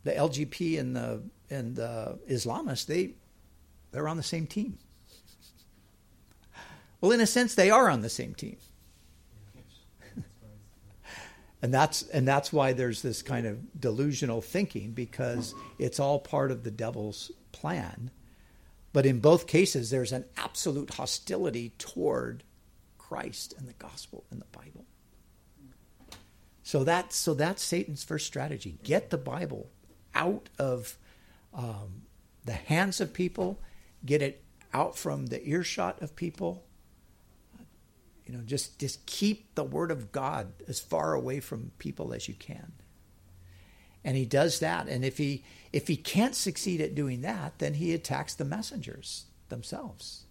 [0.05, 3.15] the LGP and the and the Islamists they
[3.93, 4.79] they're on the same team.
[7.01, 8.57] Well, in a sense, they are on the same team.
[11.63, 16.51] and that's and that's why there's this kind of delusional thinking because it's all part
[16.51, 18.11] of the devil's plan
[18.97, 22.45] but in both cases, there's an absolute hostility toward
[22.97, 24.87] Christ and the gospel and the Bible.
[26.63, 29.69] So that's so that's Satan's first strategy: get the Bible
[30.15, 30.97] out of
[31.53, 32.05] um,
[32.47, 33.61] the hands of people,
[34.07, 34.43] get it
[34.73, 36.65] out from the earshot of people.
[38.27, 42.29] You know, just just keep the Word of God as far away from people as
[42.29, 42.73] you can.
[44.05, 44.89] And he does that.
[44.89, 49.27] And if he if he can't succeed at doing that then he attacks the messengers
[49.49, 50.25] themselves.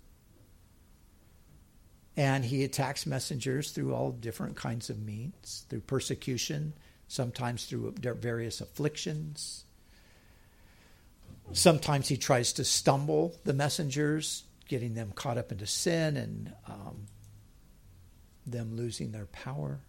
[2.17, 6.73] And he attacks messengers through all different kinds of means through persecution
[7.07, 9.65] sometimes through various afflictions.
[11.53, 17.05] Sometimes he tries to stumble the messengers getting them caught up into sin and um,
[18.45, 19.79] them losing their power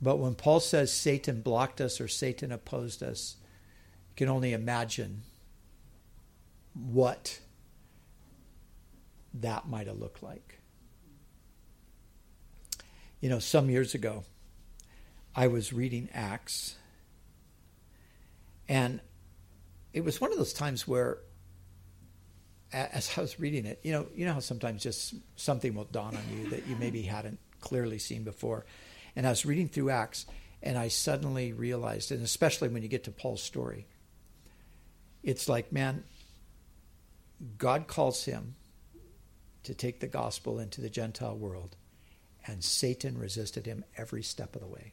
[0.00, 3.36] but when Paul says Satan blocked us or Satan opposed us,
[4.10, 5.22] you can only imagine
[6.74, 7.40] what
[9.34, 10.60] that might have looked like.
[13.20, 14.24] You know, some years ago,
[15.34, 16.76] I was reading Acts,
[18.68, 19.00] and
[19.92, 21.18] it was one of those times where,
[22.72, 26.16] as I was reading it, you know, you know how sometimes just something will dawn
[26.16, 28.66] on you that you maybe hadn't clearly seen before,
[29.16, 30.26] and I was reading through Acts,
[30.62, 33.86] and I suddenly realized, and especially when you get to Paul's story,
[35.22, 36.04] it's like, man,
[37.56, 38.54] God calls him
[39.64, 41.76] to take the gospel into the Gentile world,
[42.46, 44.92] and Satan resisted him every step of the way.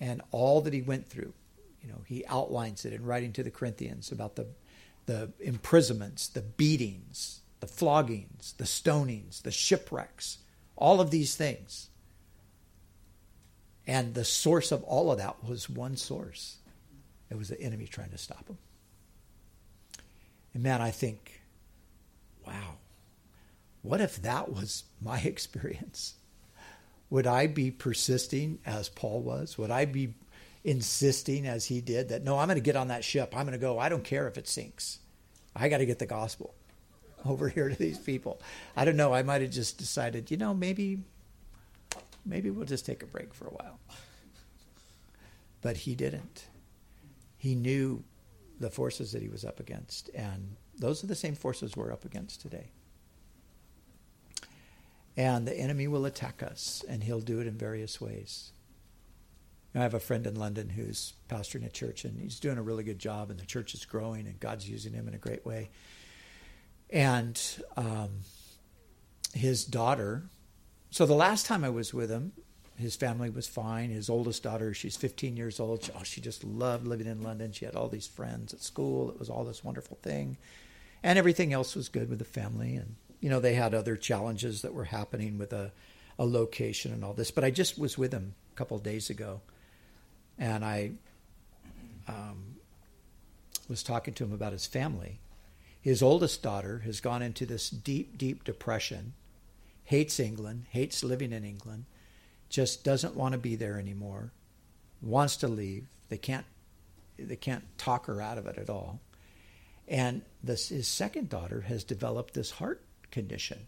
[0.00, 1.32] And all that he went through,
[1.82, 4.46] you know, he outlines it in writing to the Corinthians about the,
[5.08, 10.36] the imprisonments, the beatings, the floggings, the stonings, the shipwrecks,
[10.76, 11.88] all of these things.
[13.86, 16.58] And the source of all of that was one source.
[17.30, 18.58] It was the enemy trying to stop him.
[20.52, 21.40] And man, I think,
[22.46, 22.74] wow,
[23.80, 26.16] what if that was my experience?
[27.08, 29.56] Would I be persisting as Paul was?
[29.56, 30.12] Would I be
[30.68, 33.32] insisting as he did that, no, I'm going to get on that ship.
[33.34, 33.78] I'm going to go.
[33.78, 34.98] I don't care if it sinks.
[35.56, 36.54] I got to get the gospel
[37.24, 38.38] over here to these people.
[38.76, 39.14] I don't know.
[39.14, 41.04] I might have just decided, you know, maybe,
[42.26, 43.78] maybe we'll just take a break for a while.
[45.62, 46.48] But he didn't.
[47.38, 48.04] He knew
[48.60, 52.04] the forces that he was up against, and those are the same forces we're up
[52.04, 52.72] against today.
[55.16, 58.52] And the enemy will attack us, and he'll do it in various ways.
[59.74, 62.84] I have a friend in London who's pastoring a church, and he's doing a really
[62.84, 65.70] good job, and the church is growing, and God's using him in a great way.
[66.90, 67.40] And
[67.76, 68.20] um,
[69.34, 70.24] his daughter,
[70.90, 72.32] so the last time I was with him,
[72.76, 73.90] his family was fine.
[73.90, 75.84] His oldest daughter, she's 15 years old.
[75.84, 77.52] She, oh, she just loved living in London.
[77.52, 79.10] She had all these friends at school.
[79.10, 80.38] It was all this wonderful thing.
[81.02, 82.76] And everything else was good with the family.
[82.76, 85.72] And, you know, they had other challenges that were happening with a,
[86.18, 87.32] a location and all this.
[87.32, 89.40] But I just was with him a couple days ago.
[90.38, 90.92] And I
[92.06, 92.56] um,
[93.68, 95.20] was talking to him about his family.
[95.80, 99.14] His oldest daughter has gone into this deep, deep depression,
[99.84, 101.84] hates England, hates living in England
[102.48, 104.32] just doesn't want to be there anymore,
[105.02, 105.86] wants to leave.
[106.08, 106.46] They can't
[107.18, 109.00] they can't talk her out of it at all.
[109.88, 112.80] And this, his second daughter has developed this heart
[113.10, 113.66] condition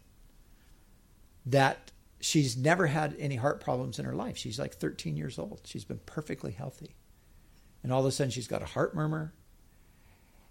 [1.45, 1.91] that
[2.21, 4.37] she's never had any heart problems in her life.
[4.37, 5.61] She's like 13 years old.
[5.65, 6.95] She's been perfectly healthy.
[7.83, 9.33] And all of a sudden she's got a heart murmur.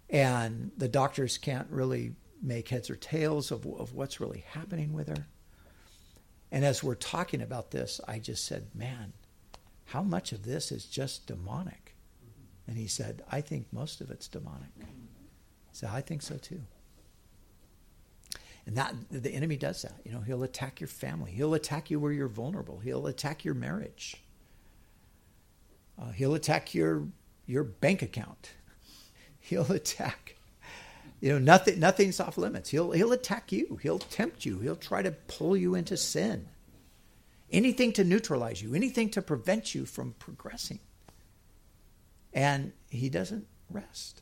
[0.09, 5.07] And the doctors can't really make heads or tails of, of what's really happening with
[5.07, 5.27] her.
[6.51, 9.13] And as we're talking about this, I just said, man,
[9.85, 11.95] how much of this is just demonic?
[12.67, 14.71] And he said, I think most of it's demonic.
[15.71, 16.61] So I think so too.
[18.71, 19.95] And that the enemy does that.
[20.05, 21.31] You know, he'll attack your family.
[21.31, 22.79] He'll attack you where you're vulnerable.
[22.79, 24.15] He'll attack your marriage.
[26.01, 27.03] Uh, he'll attack your
[27.45, 28.51] your bank account.
[29.41, 30.37] He'll attack
[31.19, 32.69] you know, nothing nothing's off limits.
[32.69, 33.77] He'll he'll attack you.
[33.81, 34.59] He'll tempt you.
[34.59, 36.47] He'll try to pull you into sin.
[37.51, 40.79] Anything to neutralize you, anything to prevent you from progressing.
[42.33, 44.21] And he doesn't rest.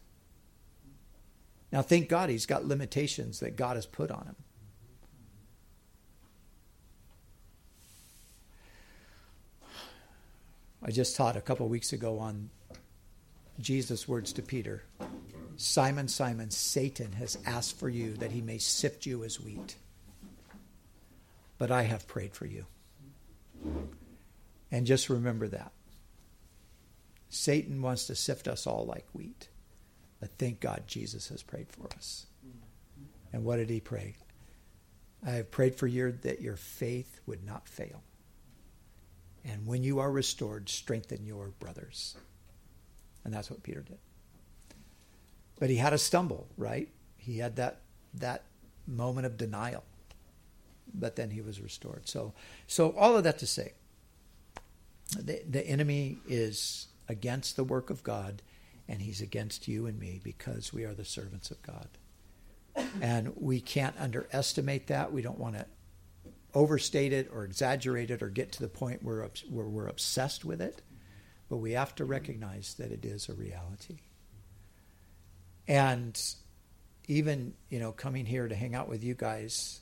[1.72, 4.36] Now thank God he's got limitations that God has put on him.
[10.82, 12.50] I just taught a couple weeks ago on
[13.60, 14.84] Jesus' words to Peter
[15.58, 19.76] Simon, Simon, Satan has asked for you that he may sift you as wheat.
[21.58, 22.66] But I have prayed for you.
[24.72, 25.74] And just remember that.
[27.28, 29.50] Satan wants to sift us all like wheat.
[30.20, 32.26] But thank God Jesus has prayed for us.
[33.32, 34.16] And what did he pray?
[35.26, 38.02] I have prayed for you that your faith would not fail.
[39.46, 42.16] And when you are restored, strengthen your brothers.
[43.24, 43.98] And that's what Peter did.
[45.60, 46.90] But he had a stumble, right?
[47.18, 47.82] He had that
[48.16, 48.44] that
[48.88, 49.84] moment of denial.
[50.94, 52.08] But then he was restored.
[52.08, 52.34] So
[52.68, 53.74] so all of that to say
[55.18, 58.42] the, the enemy is against the work of God
[58.90, 61.88] and he's against you and me because we are the servants of God.
[63.02, 65.14] And we can't underestimate that.
[65.14, 65.66] We don't want to
[66.56, 70.60] overstate it or exaggerate it or get to the point where, where we're obsessed with
[70.60, 70.82] it.
[71.50, 74.00] But we have to recognize that it is a reality.
[75.68, 76.20] And
[77.08, 79.82] even, you know, coming here to hang out with you guys.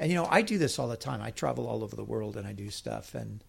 [0.00, 1.22] And, you know, I do this all the time.
[1.22, 3.14] I travel all over the world and I do stuff.
[3.14, 3.44] And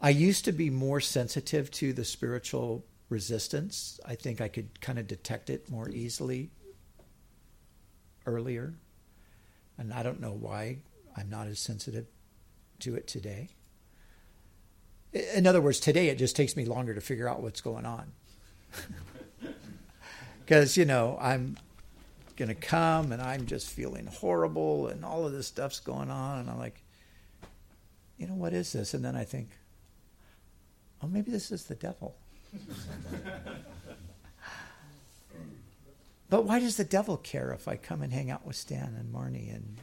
[0.00, 4.00] I used to be more sensitive to the spiritual resistance.
[4.06, 6.50] I think I could kind of detect it more easily
[8.26, 8.74] earlier.
[9.76, 10.78] And I don't know why
[11.16, 12.06] I'm not as sensitive
[12.80, 13.50] to it today.
[15.12, 18.12] In other words, today it just takes me longer to figure out what's going on.
[20.50, 21.56] Because, you know, I'm
[22.34, 26.40] going to come and I'm just feeling horrible and all of this stuff's going on.
[26.40, 26.82] And I'm like,
[28.18, 28.92] you know, what is this?
[28.92, 29.50] And then I think,
[31.00, 32.16] oh, maybe this is the devil.
[36.28, 39.14] but why does the devil care if I come and hang out with Stan and
[39.14, 39.76] Marnie and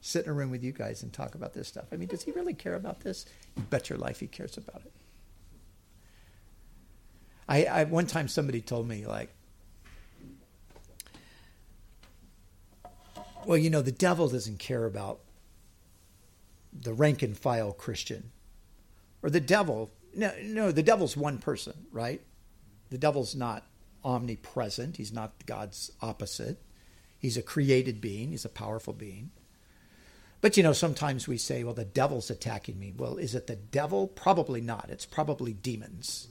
[0.00, 1.86] sit in a room with you guys and talk about this stuff?
[1.92, 3.26] I mean, does he really care about this?
[3.56, 4.92] You bet your life he cares about it.
[7.48, 9.30] I, I one time somebody told me like,
[13.46, 15.20] well, you know, the devil doesn't care about
[16.72, 18.30] the rank and file Christian,
[19.22, 19.90] or the devil.
[20.16, 22.20] No, no, the devil's one person, right?
[22.90, 23.66] The devil's not
[24.04, 24.96] omnipresent.
[24.96, 26.58] He's not God's opposite.
[27.18, 28.30] He's a created being.
[28.30, 29.30] He's a powerful being.
[30.40, 32.92] But you know, sometimes we say, well, the devil's attacking me.
[32.94, 34.06] Well, is it the devil?
[34.06, 34.90] Probably not.
[34.90, 36.28] It's probably demons.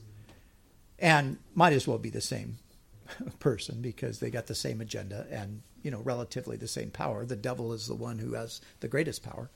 [0.99, 2.57] And might as well be the same
[3.39, 7.25] person because they got the same agenda and, you know, relatively the same power.
[7.25, 9.49] The devil is the one who has the greatest power.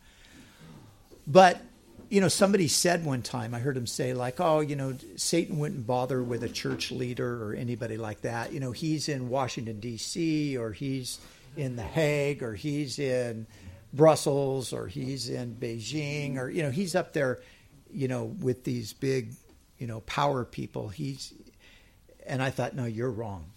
[1.27, 1.61] But,
[2.09, 5.59] you know, somebody said one time, I heard him say, like, oh, you know, Satan
[5.59, 8.53] wouldn't bother with a church leader or anybody like that.
[8.53, 11.19] You know, he's in Washington, D.C., or he's
[11.57, 13.45] in The Hague, or he's in
[13.93, 17.41] Brussels, or he's in Beijing, or, you know, he's up there,
[17.91, 19.33] you know, with these big,
[19.77, 20.87] you know, power people.
[20.87, 21.33] He's,
[22.25, 23.47] and I thought, no, you're wrong.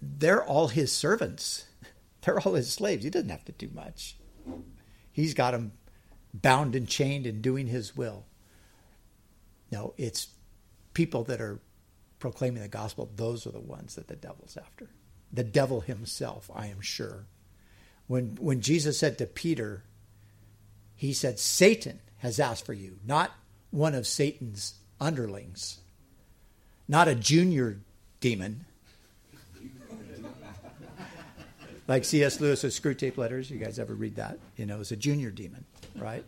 [0.00, 1.66] They're all his servants.
[2.22, 3.04] They're all his slaves.
[3.04, 4.16] He doesn't have to do much.
[5.14, 5.72] He's got them
[6.34, 8.26] bound and chained and doing his will.
[9.70, 10.26] No, it's
[10.92, 11.60] people that are
[12.18, 14.88] proclaiming the gospel, those are the ones that the devil's after.
[15.32, 17.26] The devil himself, I am sure.
[18.08, 19.84] When when Jesus said to Peter,
[20.96, 23.30] he said, Satan has asked for you, not
[23.70, 25.78] one of Satan's underlings,
[26.88, 27.78] not a junior
[28.20, 28.66] demon,
[31.86, 32.40] like C.S.
[32.40, 33.50] Lewis's Screwtape Letters.
[33.50, 34.38] You guys ever read that?
[34.56, 35.64] You know, as a junior demon,
[35.96, 36.24] right?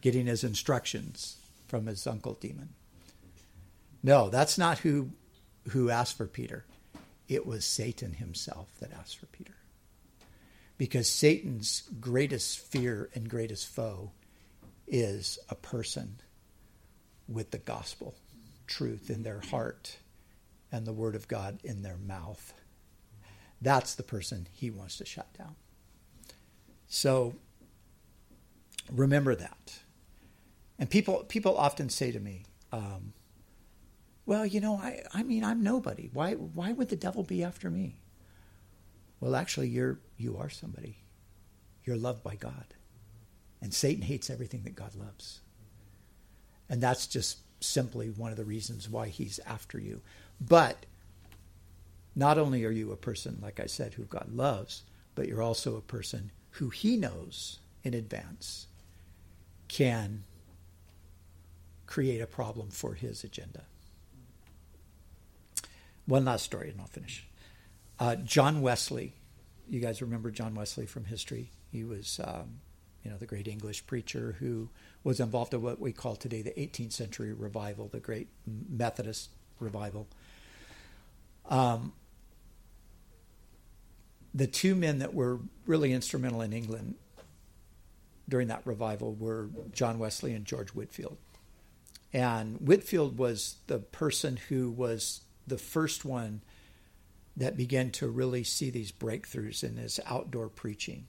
[0.00, 1.36] Getting his instructions
[1.68, 2.70] from his uncle demon.
[4.02, 5.10] No, that's not who
[5.70, 6.64] who asked for Peter.
[7.28, 9.54] It was Satan himself that asked for Peter.
[10.76, 14.10] Because Satan's greatest fear and greatest foe
[14.86, 16.20] is a person
[17.28, 18.14] with the gospel
[18.66, 19.96] truth in their heart
[20.70, 22.52] and the word of God in their mouth.
[23.60, 25.56] That's the person he wants to shut down.
[26.86, 27.34] So
[28.92, 29.80] remember that.
[30.78, 33.12] And people people often say to me, um,
[34.26, 36.10] "Well, you know, I I mean, I'm nobody.
[36.12, 38.00] Why why would the devil be after me?"
[39.20, 40.98] Well, actually, you're you are somebody.
[41.84, 42.74] You're loved by God,
[43.62, 45.40] and Satan hates everything that God loves.
[46.68, 50.02] And that's just simply one of the reasons why he's after you.
[50.40, 50.86] But
[52.16, 54.82] not only are you a person, like I said, who God loves,
[55.14, 58.66] but you're also a person who He knows in advance
[59.68, 60.24] can
[61.86, 63.64] create a problem for His agenda.
[66.06, 67.26] One last story, and I'll finish.
[67.98, 69.14] Uh, John Wesley,
[69.68, 71.50] you guys remember John Wesley from history?
[71.72, 72.60] He was, um,
[73.02, 74.68] you know, the great English preacher who
[75.02, 80.06] was involved in what we call today the 18th century revival, the great Methodist revival.
[81.48, 81.92] Um,
[84.34, 86.96] the two men that were really instrumental in England
[88.28, 91.16] during that revival were John Wesley and George Whitefield.
[92.12, 96.42] And Whitefield was the person who was the first one
[97.36, 101.06] that began to really see these breakthroughs in his outdoor preaching.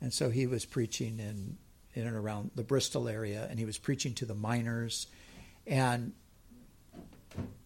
[0.00, 1.58] And so he was preaching in,
[1.94, 5.06] in and around the Bristol area, and he was preaching to the miners.
[5.66, 6.12] And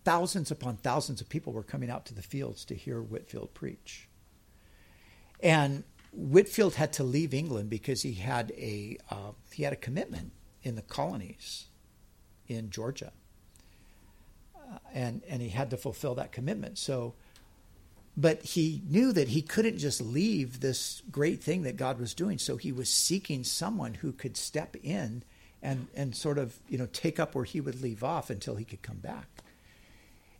[0.04, 4.08] thousands upon thousands of people were coming out to the fields to hear Whitefield preach.
[5.44, 10.32] And Whitefield had to leave England because he had a uh, he had a commitment
[10.62, 11.66] in the colonies
[12.48, 13.12] in Georgia,
[14.56, 16.78] uh, and and he had to fulfill that commitment.
[16.78, 17.12] So,
[18.16, 22.38] but he knew that he couldn't just leave this great thing that God was doing.
[22.38, 25.24] So he was seeking someone who could step in
[25.62, 28.64] and and sort of you know take up where he would leave off until he
[28.64, 29.26] could come back.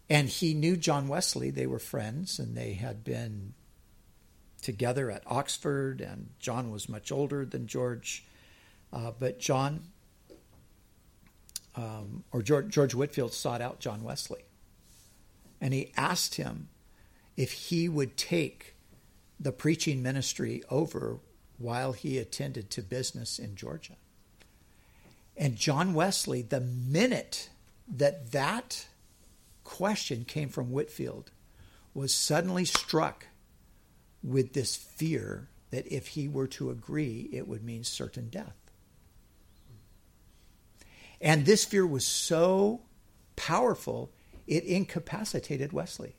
[0.09, 3.52] And he knew John Wesley; they were friends, and they had been
[4.64, 8.24] together at Oxford, and John was much older than George.
[8.92, 9.84] Uh, but John,
[11.76, 14.44] um, or George, George Whitefield, sought out John Wesley.
[15.60, 16.68] And he asked him
[17.36, 18.74] if he would take
[19.38, 21.18] the preaching ministry over
[21.58, 23.96] while he attended to business in Georgia.
[25.36, 27.50] And John Wesley, the minute
[27.88, 28.86] that that
[29.64, 31.30] question came from Whitefield,
[31.92, 33.26] was suddenly struck
[34.24, 38.56] with this fear that if he were to agree, it would mean certain death.
[41.20, 42.80] And this fear was so
[43.36, 44.10] powerful,
[44.46, 46.16] it incapacitated Wesley.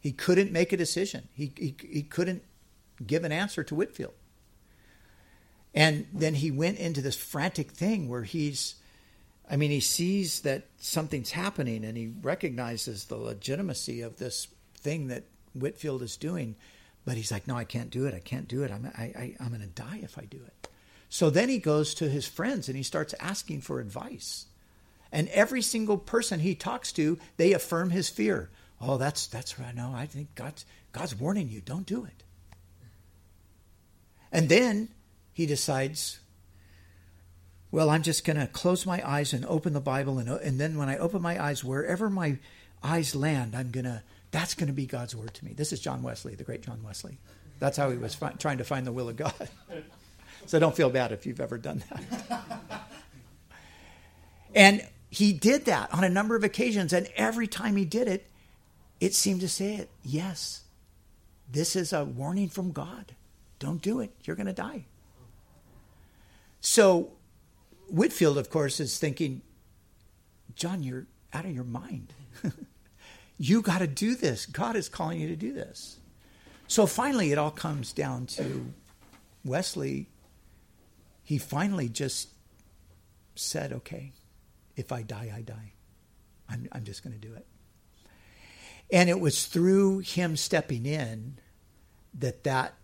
[0.00, 2.42] He couldn't make a decision, he, he, he couldn't
[3.06, 4.14] give an answer to Whitefield.
[5.74, 8.74] And then he went into this frantic thing where he's,
[9.50, 15.08] I mean, he sees that something's happening and he recognizes the legitimacy of this thing
[15.08, 15.24] that
[15.54, 16.56] Whitefield is doing.
[17.04, 18.14] But he's like, no, I can't do it.
[18.14, 18.70] I can't do it.
[18.70, 20.68] I'm, I, I, I'm going to die if I do it.
[21.08, 24.46] So then he goes to his friends and he starts asking for advice.
[25.10, 28.50] And every single person he talks to, they affirm his fear.
[28.80, 29.74] Oh, that's that's right.
[29.74, 31.60] No, I think God's God's warning you.
[31.60, 32.22] Don't do it.
[34.32, 34.88] And then
[35.34, 36.18] he decides,
[37.70, 40.78] well, I'm just going to close my eyes and open the Bible, and and then
[40.78, 42.38] when I open my eyes, wherever my
[42.82, 44.02] eyes land, I'm gonna
[44.32, 45.52] that's going to be God's word to me.
[45.52, 47.18] This is John Wesley, the great John Wesley.
[47.60, 49.48] That's how he was fi- trying to find the will of God.
[50.46, 52.88] so don't feel bad if you've ever done that.
[54.54, 58.26] and he did that on a number of occasions, and every time he did it,
[59.00, 59.90] it seemed to say it.
[60.02, 60.62] Yes,
[61.50, 63.14] this is a warning from God.
[63.58, 64.12] Don't do it.
[64.24, 64.86] You're going to die.
[66.60, 67.12] So
[67.88, 69.42] Whitefield, of course, is thinking,
[70.56, 72.14] John, you're out of your mind.
[73.42, 74.46] you got to do this.
[74.46, 75.98] God is calling you to do this.
[76.68, 78.72] So finally, it all comes down to
[79.44, 80.08] Wesley.
[81.24, 82.28] He finally just
[83.34, 84.12] said, okay,
[84.76, 85.72] if I die, I die.
[86.48, 87.44] I'm, I'm just going to do it.
[88.92, 91.38] And it was through him stepping in
[92.14, 92.74] that that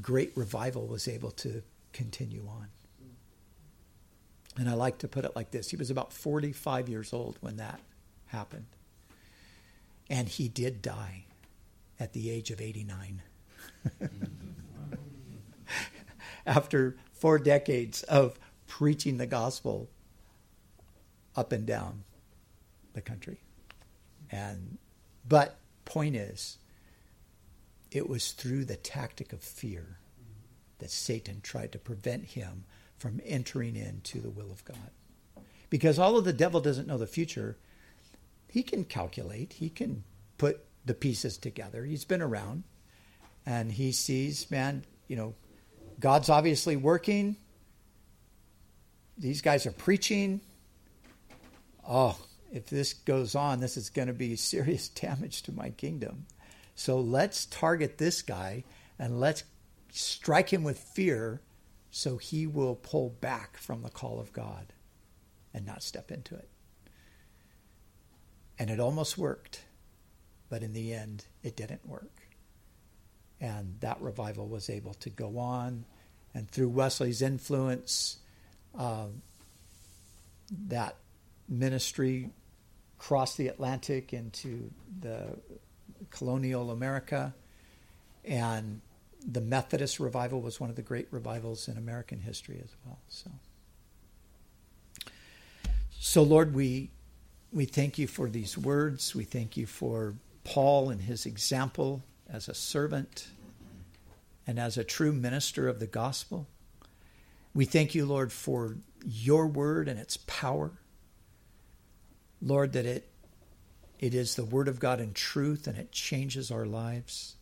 [0.00, 2.68] great revival was able to continue on.
[4.56, 7.56] And I like to put it like this he was about 45 years old when
[7.56, 7.80] that
[8.28, 8.66] happened.
[10.08, 11.24] And he did die
[12.00, 13.22] at the age of 89.
[16.46, 19.88] After four decades of preaching the gospel
[21.36, 22.04] up and down
[22.94, 23.40] the country.
[24.30, 24.78] And
[25.26, 26.58] but point is
[27.90, 29.98] it was through the tactic of fear
[30.78, 32.64] that Satan tried to prevent him
[32.98, 34.90] from entering into the will of God.
[35.70, 37.56] Because although the devil doesn't know the future,
[38.48, 40.04] he can calculate, he can
[40.38, 41.84] put the pieces together.
[41.84, 42.64] He's been around
[43.44, 45.34] and he sees, man, you know,
[46.00, 47.36] God's obviously working.
[49.16, 50.40] These guys are preaching.
[51.86, 52.18] Oh,
[52.52, 56.26] if this goes on, this is going to be serious damage to my kingdom.
[56.74, 58.64] So let's target this guy
[58.98, 59.44] and let's
[59.90, 61.42] strike him with fear
[61.90, 64.72] so he will pull back from the call of God
[65.52, 66.48] and not step into it.
[68.58, 69.64] And it almost worked,
[70.48, 72.10] but in the end, it didn't work.
[73.40, 75.84] And that revival was able to go on.
[76.34, 78.18] And through Wesley's influence,
[78.76, 79.06] uh,
[80.68, 80.96] that
[81.48, 82.30] ministry
[82.98, 84.70] crossed the Atlantic into
[85.00, 85.38] the
[86.10, 87.34] colonial America.
[88.24, 88.80] And
[89.26, 92.98] the Methodist revival was one of the great revivals in American history as well.
[93.08, 93.30] So,
[95.90, 96.90] so Lord, we
[97.52, 99.14] we thank you for these words.
[99.14, 100.14] We thank you for
[100.44, 103.28] Paul and his example as a servant
[104.46, 106.46] and as a true minister of the gospel.
[107.54, 110.72] We thank you, Lord, for your word and its power.
[112.40, 113.08] Lord, that it
[113.98, 117.34] it is the word of God in truth and it changes our lives.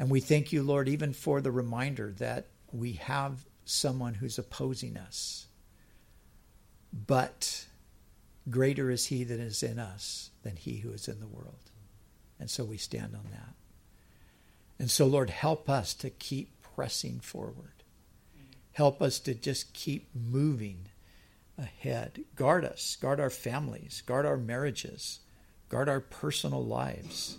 [0.00, 4.96] And we thank you, Lord, even for the reminder that we have someone who's opposing
[4.96, 5.46] us.
[6.92, 7.66] But
[8.50, 11.70] greater is he that is in us than he who is in the world.
[12.38, 13.54] And so we stand on that.
[14.78, 17.84] And so, Lord, help us to keep pressing forward.
[18.72, 20.88] Help us to just keep moving
[21.56, 22.24] ahead.
[22.34, 25.20] Guard us, guard our families, guard our marriages,
[25.68, 27.38] guard our personal lives.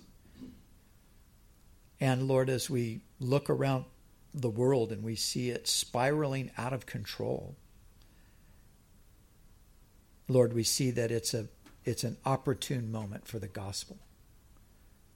[1.99, 3.85] And Lord, as we look around
[4.33, 7.55] the world and we see it spiraling out of control,
[10.27, 11.47] Lord, we see that it's a
[11.83, 13.97] it's an opportune moment for the gospel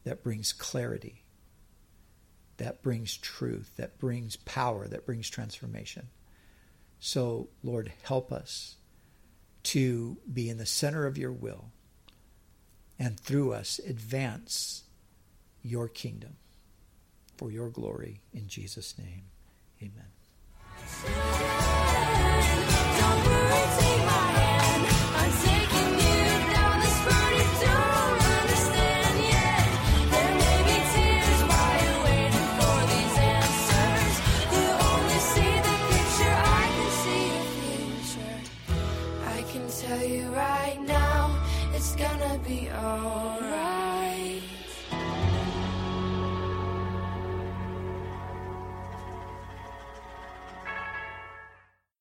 [0.03, 1.23] that brings clarity,
[2.57, 6.09] that brings truth, that brings power, that brings transformation.
[6.99, 8.75] So, Lord, help us
[9.63, 11.71] to be in the center of your will
[12.99, 14.83] and through us advance
[15.63, 16.35] your kingdom.
[17.37, 18.19] for your glory.
[18.33, 19.23] In Jesus' name,
[19.81, 20.05] amen.